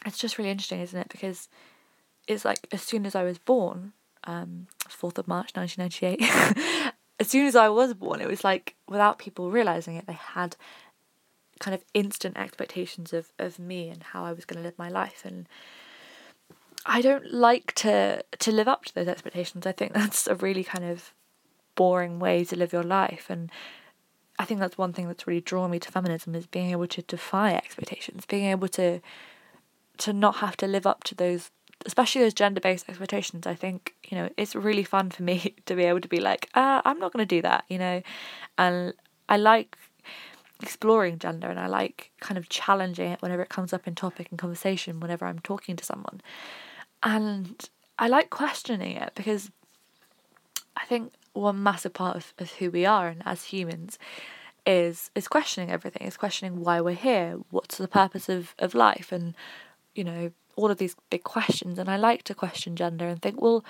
it's 0.05 0.17
just 0.17 0.37
really 0.37 0.51
interesting 0.51 0.81
isn't 0.81 0.99
it? 0.99 1.09
Because 1.09 1.47
it's 2.27 2.45
like 2.45 2.67
as 2.71 2.81
soon 2.81 3.05
as 3.05 3.15
I 3.15 3.23
was 3.23 3.37
born 3.37 3.93
um 4.25 4.67
4th 4.89 5.19
of 5.19 5.27
March 5.27 5.51
1998 5.53 6.93
as 7.19 7.27
soon 7.27 7.45
as 7.45 7.55
I 7.55 7.69
was 7.69 7.93
born 7.93 8.21
it 8.21 8.27
was 8.27 8.43
like 8.43 8.75
without 8.89 9.19
people 9.19 9.51
realizing 9.51 9.95
it 9.95 10.07
they 10.07 10.13
had 10.13 10.55
kind 11.59 11.73
of 11.73 11.83
instant 11.93 12.37
expectations 12.37 13.13
of, 13.13 13.31
of 13.39 13.59
me 13.59 13.89
and 13.89 14.03
how 14.03 14.25
I 14.25 14.33
was 14.33 14.45
going 14.45 14.57
to 14.57 14.63
live 14.63 14.77
my 14.77 14.89
life 14.89 15.23
and 15.23 15.47
I 16.85 17.01
don't 17.01 17.33
like 17.33 17.73
to 17.75 18.23
to 18.39 18.51
live 18.51 18.67
up 18.67 18.85
to 18.85 18.95
those 18.95 19.07
expectations. 19.07 19.65
I 19.65 19.71
think 19.71 19.93
that's 19.99 20.27
a 20.27 20.35
really 20.35 20.63
kind 20.63 20.83
of 20.83 21.13
boring 21.75 22.19
way 22.19 22.43
to 22.45 22.55
live 22.55 22.73
your 22.73 22.83
life 22.83 23.27
and 23.29 23.51
I 24.37 24.45
think 24.45 24.59
that's 24.59 24.77
one 24.77 24.91
thing 24.91 25.07
that's 25.07 25.27
really 25.27 25.41
drawn 25.41 25.71
me 25.71 25.79
to 25.79 25.91
feminism 25.91 26.35
is 26.35 26.45
being 26.45 26.71
able 26.71 26.87
to 26.87 27.01
defy 27.01 27.53
expectations, 27.53 28.25
being 28.25 28.45
able 28.45 28.67
to 28.69 29.01
to 29.97 30.11
not 30.11 30.37
have 30.37 30.57
to 30.57 30.67
live 30.67 30.85
up 30.85 31.03
to 31.05 31.15
those 31.15 31.51
especially 31.85 32.21
those 32.21 32.33
gender 32.33 32.59
based 32.59 32.89
expectations. 32.89 33.47
I 33.47 33.55
think, 33.55 33.93
you 34.09 34.17
know, 34.17 34.29
it's 34.37 34.55
really 34.55 34.83
fun 34.83 35.09
for 35.09 35.23
me 35.23 35.55
to 35.65 35.75
be 35.75 35.83
able 35.83 36.01
to 36.01 36.07
be 36.07 36.19
like, 36.19 36.49
uh, 36.53 36.81
I'm 36.83 36.99
not 36.99 37.13
gonna 37.13 37.25
do 37.25 37.41
that, 37.41 37.65
you 37.69 37.77
know. 37.77 38.01
And 38.57 38.93
I 39.29 39.37
like 39.37 39.77
exploring 40.65 41.19
gender 41.19 41.47
and 41.47 41.59
I 41.59 41.67
like 41.67 42.11
kind 42.19 42.37
of 42.37 42.49
challenging 42.49 43.11
it 43.11 43.21
whenever 43.21 43.43
it 43.43 43.49
comes 43.49 43.71
up 43.73 43.87
in 43.87 43.93
topic 43.93 44.27
and 44.31 44.39
conversation, 44.39 44.99
whenever 44.99 45.25
I'm 45.25 45.39
talking 45.39 45.75
to 45.75 45.85
someone. 45.85 46.21
And 47.03 47.69
I 47.99 48.07
like 48.07 48.29
questioning 48.31 48.97
it 48.97 49.11
because 49.13 49.51
I 50.75 50.85
think 50.85 51.13
one 51.33 51.61
massive 51.61 51.93
part 51.93 52.15
of, 52.15 52.33
of 52.39 52.51
who 52.53 52.71
we 52.71 52.85
are 52.85 53.07
and 53.07 53.21
as 53.25 53.45
humans 53.45 53.99
is 54.65 55.11
is 55.13 55.27
questioning 55.27 55.69
everything, 55.69 56.07
is 56.07 56.17
questioning 56.17 56.61
why 56.61 56.81
we're 56.81 56.95
here, 56.95 57.37
what's 57.51 57.77
the 57.77 57.87
purpose 57.87 58.27
of, 58.29 58.55
of 58.57 58.73
life 58.73 59.11
and, 59.11 59.35
you 59.93 60.03
know, 60.03 60.31
all 60.55 60.71
of 60.71 60.79
these 60.79 60.95
big 61.09 61.23
questions. 61.23 61.77
And 61.77 61.89
I 61.89 61.97
like 61.97 62.23
to 62.23 62.33
question 62.33 62.75
gender 62.75 63.07
and 63.07 63.21
think, 63.21 63.39
well, 63.39 63.63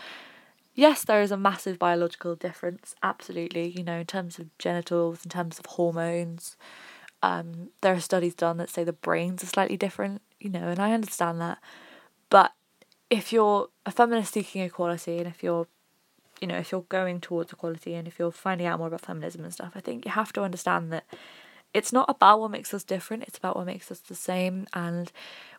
yes, 0.75 1.03
there 1.03 1.21
is 1.21 1.31
a 1.31 1.38
massive 1.38 1.79
biological 1.79 2.35
difference, 2.35 2.93
absolutely, 3.01 3.69
you 3.69 3.83
know, 3.83 3.99
in 3.99 4.05
terms 4.05 4.38
of 4.38 4.55
genitals, 4.59 5.23
in 5.23 5.29
terms 5.29 5.57
of 5.57 5.65
hormones. 5.65 6.57
Um, 7.23 7.69
there 7.81 7.93
are 7.93 7.99
studies 7.99 8.35
done 8.35 8.57
that 8.57 8.69
say 8.69 8.83
the 8.83 8.93
brains 8.93 9.41
are 9.41 9.47
slightly 9.47 9.77
different, 9.77 10.21
you 10.39 10.49
know, 10.49 10.67
and 10.67 10.79
I 10.79 10.91
understand 10.91 11.41
that. 11.41 11.57
But 12.29 12.51
if 13.09 13.33
you're 13.33 13.69
a 13.85 13.91
feminist 13.91 14.33
seeking 14.33 14.61
equality 14.61 15.17
and 15.17 15.27
if 15.27 15.41
you're 15.41 15.67
you 16.41 16.47
know, 16.47 16.57
if 16.57 16.69
you're 16.69 16.81
going 16.89 17.21
towards 17.21 17.53
equality 17.53 17.93
and 17.93 18.07
if 18.09 18.19
you're 18.19 18.29
finding 18.29 18.67
out 18.67 18.77
more 18.77 18.89
about 18.89 18.99
feminism 18.99 19.45
and 19.45 19.53
stuff, 19.53 19.71
I 19.73 19.79
think 19.79 20.03
you 20.03 20.11
have 20.11 20.33
to 20.33 20.43
understand 20.43 20.91
that 20.91 21.05
it's 21.73 21.93
not 21.93 22.09
about 22.09 22.39
what 22.39 22.51
makes 22.51 22.73
us 22.73 22.83
different, 22.83 23.23
it's 23.23 23.38
about 23.38 23.55
what 23.55 23.65
makes 23.65 23.89
us 23.89 23.99
the 23.99 24.15
same 24.15 24.67
and 24.73 25.11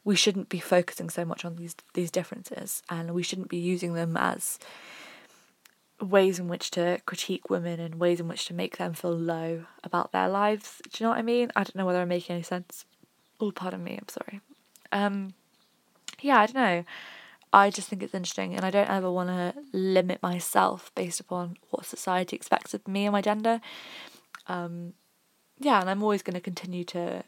we 0.05 0.17
shouldn't 0.17 0.49
be 0.49 0.61
focusing 0.61 1.11
so 1.11 1.25
much 1.25 1.45
on 1.45 1.57
these 1.57 1.75
these 1.95 2.11
differences 2.11 2.83
and 2.89 3.13
we 3.13 3.23
shouldn't 3.23 3.49
be 3.49 3.57
using 3.57 3.95
them 3.95 4.17
as 4.17 4.59
ways 6.01 6.39
in 6.39 6.49
which 6.49 6.71
to 6.73 7.01
critique 7.07 7.49
women 7.49 7.81
and 7.81 7.97
ways 7.97 8.21
in 8.21 8.29
which 8.29 8.47
to 8.47 8.55
make 8.55 8.77
them 8.77 8.93
feel 8.93 9.17
low 9.17 9.65
about 9.83 10.13
their 10.13 10.29
lives. 10.29 10.81
Do 10.85 10.91
you 10.99 11.05
know 11.05 11.11
what 11.11 11.19
I 11.19 11.23
mean? 11.23 11.51
I 11.57 11.61
don't 11.61 11.77
know 11.77 11.87
whether 11.87 12.01
I'm 12.01 12.09
making 12.09 12.35
any 12.35 12.43
sense. 12.43 12.85
Oh, 13.41 13.51
pardon 13.51 13.83
me, 13.83 13.99
I'm 13.99 14.09
sorry. 14.09 14.41
Um, 14.93 15.35
yeah, 16.21 16.41
I 16.41 16.47
don't 16.47 16.57
know. 16.57 16.85
I 17.53 17.71
just 17.71 17.89
think 17.89 18.03
it's 18.03 18.15
interesting, 18.15 18.55
and 18.55 18.65
I 18.65 18.71
don't 18.71 18.91
ever 18.91 19.11
want 19.11 19.29
to 19.31 19.55
limit 19.73 20.23
myself 20.23 20.91
based 20.95 21.21
upon 21.21 21.57
what 21.71 21.87
society 21.87 22.37
expects 22.37 22.75
of 22.75 22.87
me 22.87 23.07
and 23.07 23.13
my 23.13 23.23
gender. 23.23 23.61
Um, 24.47 24.95
yeah, 25.59 25.81
and 25.81 25.89
I'm 25.89 26.03
always 26.03 26.23
going 26.23 26.35
to 26.35 26.41
continue 26.41 26.85
to 26.85 27.25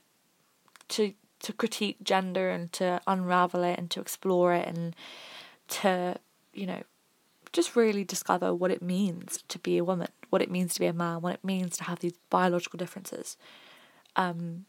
to 0.89 1.13
to 1.41 1.53
critique 1.53 1.99
gender 2.03 2.51
and 2.51 2.73
to 2.73 3.01
unravel 3.07 3.63
it 3.63 3.79
and 3.79 3.91
to 3.91 4.01
explore 4.01 4.53
it 4.55 4.67
and 4.67 4.95
to 5.69 6.17
you 6.53 6.67
know 6.67 6.83
just 7.53 7.77
really 7.77 8.05
discover 8.05 8.55
what 8.55 8.71
it 8.71 8.83
means 8.83 9.43
to 9.49 9.59
be 9.59 9.79
a 9.79 9.85
woman, 9.85 10.09
what 10.31 10.43
it 10.43 10.51
means 10.51 10.75
to 10.75 10.81
be 10.81 10.87
a 10.87 10.93
man, 10.93 11.21
what 11.21 11.35
it 11.35 11.45
means 11.45 11.77
to 11.79 11.85
have 11.85 12.01
these 12.01 12.15
biological 12.31 12.77
differences. 12.79 13.37
Um, 14.17 14.67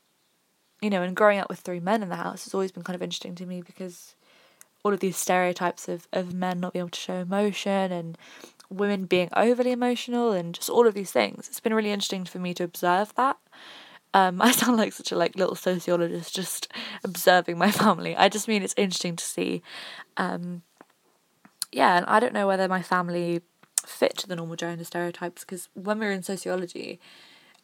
you 0.82 0.90
know, 0.90 1.02
and 1.02 1.16
growing 1.16 1.40
up 1.40 1.50
with 1.50 1.60
three 1.60 1.80
men 1.80 2.04
in 2.04 2.10
the 2.10 2.16
house 2.16 2.46
has 2.46 2.54
always 2.54 2.72
been 2.72 2.84
kind 2.84 2.96
of 2.96 3.02
interesting 3.02 3.36
to 3.36 3.46
me 3.46 3.62
because 3.62 4.16
all 4.84 4.94
of 4.94 5.00
these 5.00 5.18
stereotypes 5.18 5.88
of, 5.88 6.08
of 6.14 6.34
men 6.34 6.60
not 6.60 6.74
being 6.74 6.82
able 6.82 6.90
to 6.90 7.00
show 7.00 7.16
emotion 7.16 7.92
and 7.92 8.18
women 8.70 9.06
being 9.06 9.30
overly 9.36 9.72
emotional 9.72 10.32
and 10.32 10.56
just 10.56 10.70
all 10.70 10.88
of 10.88 10.94
these 10.94 11.12
things. 11.12 11.48
It's 11.48 11.60
been 11.60 11.74
really 11.74 11.92
interesting 11.92 12.26
for 12.26 12.40
me 12.40 12.54
to 12.54 12.64
observe 12.64 13.14
that. 13.16 13.38
Um, 14.14 14.42
I 14.42 14.52
sound 14.52 14.78
like 14.78 14.94
such 14.94 15.12
a 15.12 15.18
like 15.18 15.36
little 15.36 15.56
sociologist 15.56 16.34
just 16.34 16.72
observing 17.04 17.58
my 17.58 17.72
family. 17.72 18.16
I 18.16 18.30
just 18.30 18.48
mean 18.48 18.64
it's 18.64 18.76
interesting 18.78 19.16
to 19.18 19.24
see 19.24 19.62
um, 20.18 20.62
yeah, 21.72 21.98
and 21.98 22.06
I 22.06 22.20
don't 22.20 22.34
know 22.34 22.48
whether 22.48 22.68
my 22.68 22.82
family 22.82 23.42
fit 23.86 24.18
to 24.18 24.28
the 24.28 24.36
normal 24.36 24.56
gender 24.56 24.84
stereotypes 24.84 25.44
because 25.44 25.70
when 25.74 26.00
we 26.00 26.06
were 26.06 26.12
in 26.12 26.24
sociology, 26.24 27.00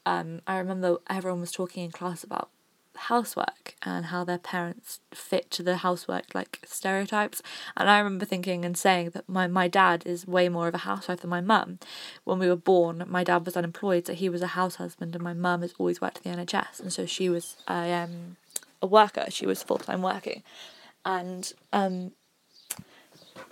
um, 0.05 0.41
I 0.47 0.57
remember 0.57 0.97
everyone 1.09 1.41
was 1.41 1.51
talking 1.51 1.83
in 1.83 1.91
class 1.91 2.23
about 2.23 2.49
housework 2.95 3.75
and 3.83 4.05
how 4.05 4.23
their 4.23 4.37
parents 4.37 4.99
fit 5.13 5.51
to 5.51 5.63
the 5.63 5.77
housework 5.77 6.33
like 6.33 6.59
stereotypes. 6.65 7.41
And 7.75 7.89
i 7.89 7.97
remember 7.97 8.25
thinking 8.25 8.63
and 8.65 8.77
saying 8.77 9.11
that 9.11 9.27
my, 9.27 9.47
my 9.47 9.67
dad 9.67 10.03
is 10.05 10.27
way 10.27 10.49
more 10.49 10.67
of 10.67 10.75
a 10.75 10.79
housewife 10.79 11.21
than 11.21 11.29
my 11.29 11.41
mum. 11.41 11.79
When 12.23 12.39
we 12.39 12.47
were 12.47 12.55
born 12.55 13.03
my 13.07 13.23
dad 13.23 13.45
was 13.45 13.57
unemployed 13.57 14.07
so 14.07 14.13
he 14.13 14.29
was 14.29 14.41
a 14.41 14.47
house 14.47 14.75
husband 14.75 15.15
and 15.15 15.23
my 15.23 15.33
mum 15.33 15.61
has 15.61 15.73
always 15.77 16.01
worked 16.01 16.21
in 16.23 16.31
the 16.31 16.45
nhs 16.45 16.79
and 16.79 16.91
so 16.91 17.05
she 17.05 17.29
was 17.29 17.57
a, 17.67 17.91
um, 17.93 18.37
a 18.81 18.87
worker. 18.87 19.25
She 19.29 19.45
was 19.45 19.63
full-time 19.63 20.01
working. 20.01 20.43
And 21.03 21.51
um, 21.71 22.13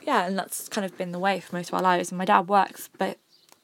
yeah, 0.06 0.26
and 0.26 0.38
that's 0.38 0.68
kind 0.68 0.86
of 0.86 0.98
been 0.98 1.12
the 1.12 1.20
way 1.20 1.40
for 1.40 1.56
most 1.56 1.70
of 1.70 1.76
our 1.76 1.82
lives. 1.82 2.12
And 2.12 2.18
my 2.18 2.26
dad 2.26 2.48
works, 2.48 2.90
but 2.98 3.18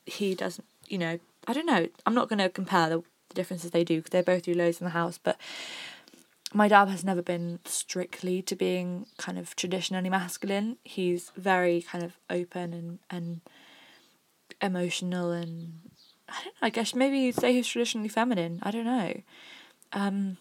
he 0.05 0.35
doesn't, 0.35 0.65
you 0.87 0.97
know, 0.97 1.19
I 1.47 1.53
don't 1.53 1.65
know. 1.65 1.87
I'm 2.05 2.15
not 2.15 2.29
going 2.29 2.39
to 2.39 2.49
compare 2.49 2.89
the, 2.89 3.03
the 3.29 3.35
differences 3.35 3.71
they 3.71 3.83
do 3.83 3.97
because 3.97 4.11
they 4.11 4.21
both 4.21 4.43
do 4.43 4.53
loads 4.53 4.79
in 4.79 4.85
the 4.85 4.91
house, 4.91 5.17
but 5.21 5.37
my 6.53 6.67
dad 6.67 6.87
has 6.87 7.03
never 7.03 7.21
been 7.21 7.59
strictly 7.65 8.41
to 8.41 8.55
being 8.55 9.05
kind 9.17 9.37
of 9.37 9.55
traditionally 9.55 10.09
masculine. 10.09 10.77
He's 10.83 11.31
very 11.35 11.81
kind 11.81 12.03
of 12.03 12.17
open 12.29 12.73
and, 12.73 12.99
and 13.09 13.41
emotional 14.61 15.31
and 15.31 15.79
I 16.27 16.43
don't 16.43 16.45
know, 16.45 16.51
I 16.61 16.69
guess 16.69 16.95
maybe 16.95 17.19
you'd 17.19 17.35
say 17.35 17.53
he's 17.53 17.67
traditionally 17.67 18.09
feminine. 18.09 18.59
I 18.63 18.71
don't 18.71 18.85
know. 18.85 19.21
Um, 19.93 20.37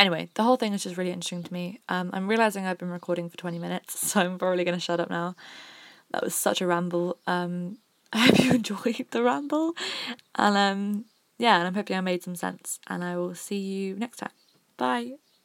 Anyway, 0.00 0.30
the 0.32 0.42
whole 0.42 0.56
thing 0.56 0.72
is 0.72 0.82
just 0.82 0.96
really 0.96 1.10
interesting 1.10 1.42
to 1.42 1.52
me. 1.52 1.78
Um, 1.90 2.08
I'm 2.14 2.26
realizing 2.26 2.64
I've 2.64 2.78
been 2.78 2.88
recording 2.88 3.28
for 3.28 3.36
20 3.36 3.58
minutes, 3.58 4.00
so 4.08 4.20
I'm 4.20 4.38
probably 4.38 4.64
going 4.64 4.76
to 4.76 4.80
shut 4.80 4.98
up 4.98 5.10
now. 5.10 5.36
That 6.12 6.24
was 6.24 6.34
such 6.34 6.62
a 6.62 6.66
ramble. 6.66 7.18
Um, 7.26 7.76
I 8.12 8.20
hope 8.26 8.38
you 8.38 8.52
enjoyed 8.54 9.06
the 9.10 9.22
ramble. 9.22 9.74
And 10.36 10.56
um, 10.56 11.04
yeah, 11.36 11.58
and 11.58 11.66
I'm 11.66 11.74
hoping 11.74 11.98
I 11.98 12.00
made 12.00 12.22
some 12.22 12.34
sense. 12.34 12.80
And 12.88 13.04
I 13.04 13.18
will 13.18 13.34
see 13.34 13.58
you 13.58 13.94
next 13.94 14.16
time. 14.16 14.32
Bye. 14.78 15.16